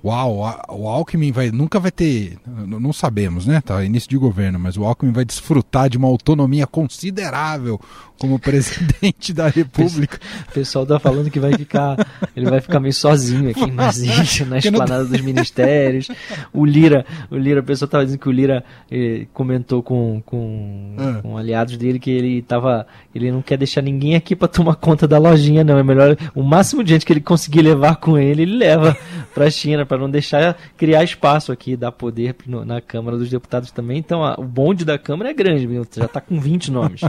Uau, 0.04 0.40
o 0.70 0.88
Alckmin 0.88 1.32
vai, 1.32 1.52
nunca 1.52 1.80
vai 1.80 1.92
ter, 1.92 2.38
não 2.48 2.92
sabemos, 2.92 3.46
né? 3.46 3.62
Tá 3.62 3.84
início 3.84 4.10
de 4.10 4.18
governo, 4.18 4.58
mas 4.58 4.76
o 4.76 4.84
Alckmin 4.84 5.12
vai 5.12 5.24
desfrutar 5.24 5.90
de 5.90 5.98
uma 5.98 6.08
autonomia 6.08 6.66
considerável 6.66 7.80
como 8.22 8.38
presidente 8.38 9.34
da 9.34 9.48
República. 9.48 10.20
O 10.48 10.54
pessoal 10.54 10.86
tá 10.86 11.00
falando 11.00 11.32
que 11.32 11.40
vai 11.40 11.54
ficar, 11.54 11.98
ele 12.36 12.48
vai 12.48 12.62
ficar 12.62 12.80
meio 12.80 12.94
sozinho 12.94 13.50
aqui 13.50 13.62
em 13.66 13.76
Brasília, 13.76 14.46
na 14.46 14.60
esplanada 14.60 15.06
dos 15.06 15.22
ministérios. 15.22 16.08
O 16.54 16.64
Lira, 16.64 17.04
o 17.32 17.36
Lira, 17.36 17.62
o 17.62 17.64
pessoal 17.64 17.90
tava 17.90 18.06
dizendo 18.06 18.20
que 18.20 18.30
o 18.30 18.32
Lira 18.32 18.64
eh, 18.92 19.26
comentou 19.34 19.82
com, 19.82 20.22
com, 20.24 20.96
ah. 21.00 21.20
com, 21.24 21.36
aliados 21.36 21.76
dele 21.78 21.98
que 21.98 22.12
ele 22.12 22.44
tava, 22.44 22.86
ele 23.14 23.32
não 23.32 23.42
quer 23.42 23.58
deixar 23.58 23.82
ninguém 23.82 24.16
aqui 24.16 24.36
para 24.36 24.48
tomar 24.48 24.76
conta 24.76 25.08
da 25.08 25.18
lojinha, 25.18 25.64
não. 25.64 25.80
É 25.80 25.84
melhor 25.84 26.16
o 26.36 26.44
máximo 26.44 26.84
de 26.84 26.92
gente 26.92 27.06
que 27.06 27.14
ele 27.14 27.22
conseguir 27.22 27.64
levar 27.64 27.96
com 27.96 28.20
ele, 28.20 28.44
ele 28.44 28.58
leva 28.58 28.96
para 29.34 29.46
a 29.46 29.50
China 29.50 29.84
para 29.92 29.98
não 29.98 30.10
deixar 30.10 30.58
criar 30.78 31.04
espaço 31.04 31.52
aqui, 31.52 31.76
dar 31.76 31.92
poder 31.92 32.34
no, 32.48 32.64
na 32.64 32.80
Câmara 32.80 33.18
dos 33.18 33.30
Deputados 33.30 33.72
também. 33.72 33.98
Então, 33.98 34.24
a, 34.24 34.36
o 34.40 34.44
bonde 34.46 34.86
da 34.86 34.98
Câmara 34.98 35.32
é 35.32 35.34
grande, 35.34 35.68
já 35.94 36.06
está 36.06 36.22
com 36.22 36.40
20 36.40 36.72
nomes. 36.72 37.02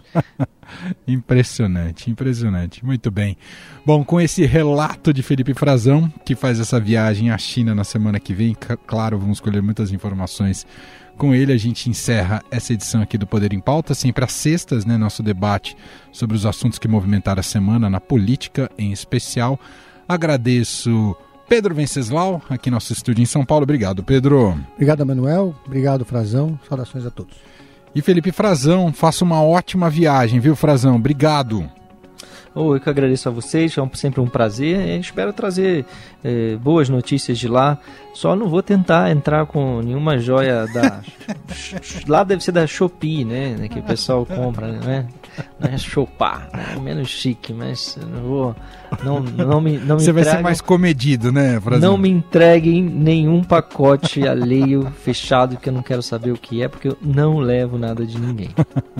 impressionante, 1.06 2.10
impressionante. 2.10 2.84
Muito 2.84 3.08
bem. 3.08 3.36
Bom, 3.86 4.04
com 4.04 4.20
esse 4.20 4.44
relato 4.44 5.12
de 5.12 5.22
Felipe 5.22 5.54
Frazão, 5.54 6.12
que 6.24 6.34
faz 6.34 6.58
essa 6.58 6.80
viagem 6.80 7.30
à 7.30 7.38
China 7.38 7.72
na 7.72 7.84
semana 7.84 8.18
que 8.18 8.34
vem, 8.34 8.56
claro, 8.84 9.16
vamos 9.16 9.38
colher 9.38 9.62
muitas 9.62 9.92
informações 9.92 10.66
com 11.16 11.32
ele. 11.32 11.52
A 11.52 11.58
gente 11.58 11.88
encerra 11.88 12.42
essa 12.50 12.72
edição 12.72 13.00
aqui 13.00 13.16
do 13.16 13.28
Poder 13.28 13.52
em 13.52 13.60
Pauta, 13.60 13.94
sempre 13.94 14.24
às 14.24 14.32
sextas, 14.32 14.84
né? 14.84 14.96
Nosso 14.96 15.22
debate 15.22 15.76
sobre 16.10 16.34
os 16.34 16.44
assuntos 16.44 16.80
que 16.80 16.88
movimentaram 16.88 17.38
a 17.38 17.44
semana 17.44 17.88
na 17.88 18.00
política 18.00 18.68
em 18.76 18.90
especial. 18.90 19.56
Agradeço 20.08 21.16
Pedro 21.52 21.74
Venceslau, 21.74 22.40
aqui 22.48 22.70
no 22.70 22.76
nosso 22.76 22.94
estúdio 22.94 23.20
em 23.20 23.26
São 23.26 23.44
Paulo. 23.44 23.64
Obrigado, 23.64 24.02
Pedro. 24.02 24.58
Obrigado, 24.72 25.04
Manuel. 25.04 25.54
Obrigado, 25.66 26.02
Frazão. 26.02 26.58
Saudações 26.66 27.04
a 27.04 27.10
todos. 27.10 27.36
E 27.94 28.00
Felipe 28.00 28.32
Frazão, 28.32 28.90
faça 28.90 29.22
uma 29.22 29.42
ótima 29.42 29.90
viagem, 29.90 30.40
viu, 30.40 30.56
Frazão? 30.56 30.96
Obrigado. 30.96 31.70
Oh, 32.54 32.74
eu 32.74 32.80
que 32.80 32.88
agradeço 32.88 33.28
a 33.28 33.32
vocês, 33.32 33.76
é 33.76 33.90
sempre 33.92 34.18
um 34.22 34.26
prazer. 34.26 34.98
espero 34.98 35.30
trazer 35.30 35.84
eh, 36.24 36.56
boas 36.56 36.88
notícias 36.88 37.38
de 37.38 37.48
lá. 37.48 37.78
Só 38.14 38.34
não 38.34 38.48
vou 38.48 38.62
tentar 38.62 39.10
entrar 39.10 39.44
com 39.44 39.82
nenhuma 39.82 40.16
joia 40.16 40.66
da. 40.68 41.02
lá 42.08 42.24
deve 42.24 42.42
ser 42.42 42.52
da 42.52 42.66
Shopee, 42.66 43.26
né? 43.26 43.68
Que 43.68 43.78
o 43.78 43.82
pessoal 43.82 44.24
compra, 44.24 44.72
né? 44.72 45.06
Não 45.58 45.68
é 45.70 45.78
Chopar, 45.78 46.48
né? 46.52 46.76
menos 46.80 47.08
chique, 47.08 47.52
mas 47.52 47.98
não 48.10 48.22
vou. 48.22 48.56
Não, 49.02 49.20
não 49.20 49.60
me, 49.60 49.78
não 49.78 49.96
me 49.96 50.02
Você 50.02 50.12
vai 50.12 50.24
ser 50.24 50.42
mais 50.42 50.60
comedido, 50.60 51.32
né? 51.32 51.58
Brasil? 51.58 51.88
Não 51.88 51.96
me 51.96 52.08
entreguem 52.08 52.82
nenhum 52.82 53.42
pacote 53.42 54.26
alheio 54.26 54.92
fechado 55.02 55.56
que 55.56 55.68
eu 55.68 55.72
não 55.72 55.82
quero 55.82 56.02
saber 56.02 56.32
o 56.32 56.36
que 56.36 56.62
é, 56.62 56.68
porque 56.68 56.88
eu 56.88 56.98
não 57.00 57.38
levo 57.38 57.78
nada 57.78 58.04
de 58.04 58.20
ninguém. 58.20 58.50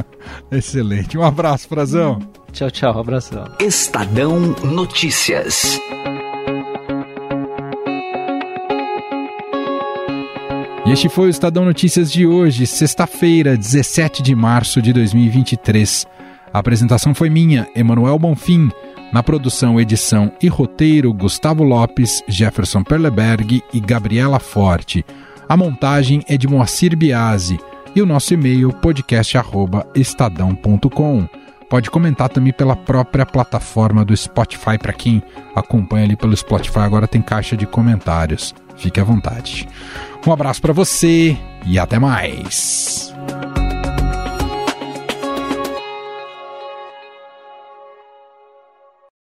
Excelente. 0.50 1.18
Um 1.18 1.22
abraço, 1.22 1.68
Frazão. 1.68 2.18
Tchau, 2.52 2.70
tchau. 2.70 2.98
Abração. 2.98 3.44
Estadão 3.58 4.38
Notícias. 4.64 5.80
E 10.84 10.90
este 10.90 11.08
foi 11.08 11.26
o 11.26 11.30
Estadão 11.30 11.64
Notícias 11.64 12.10
de 12.10 12.26
hoje, 12.26 12.66
sexta-feira, 12.66 13.56
17 13.56 14.20
de 14.20 14.34
março 14.34 14.82
de 14.82 14.92
2023. 14.92 16.04
A 16.52 16.58
apresentação 16.58 17.14
foi 17.14 17.30
minha, 17.30 17.68
Emanuel 17.74 18.18
Bonfim. 18.18 18.68
Na 19.12 19.22
produção, 19.22 19.80
edição 19.80 20.32
e 20.42 20.48
roteiro, 20.48 21.12
Gustavo 21.12 21.62
Lopes, 21.62 22.20
Jefferson 22.26 22.82
Perleberg 22.82 23.62
e 23.72 23.78
Gabriela 23.78 24.40
Forte. 24.40 25.06
A 25.48 25.56
montagem 25.56 26.24
é 26.28 26.36
de 26.36 26.48
Moacir 26.48 26.96
Biasi 26.96 27.60
e 27.94 28.02
o 28.02 28.06
nosso 28.06 28.34
e-mail 28.34 28.72
podcast@estadão.com. 28.72 31.28
Pode 31.70 31.90
comentar 31.90 32.28
também 32.28 32.52
pela 32.52 32.74
própria 32.74 33.24
plataforma 33.24 34.04
do 34.04 34.16
Spotify 34.16 34.76
para 34.78 34.92
quem 34.92 35.22
acompanha 35.54 36.04
ali 36.04 36.16
pelo 36.16 36.36
Spotify. 36.36 36.80
Agora 36.80 37.06
tem 37.06 37.22
caixa 37.22 37.56
de 37.56 37.66
comentários. 37.66 38.52
Fique 38.82 38.98
à 38.98 39.04
vontade. 39.04 39.68
Um 40.26 40.32
abraço 40.32 40.60
para 40.60 40.72
você 40.72 41.36
e 41.64 41.78
até 41.78 42.00
mais. 42.00 43.11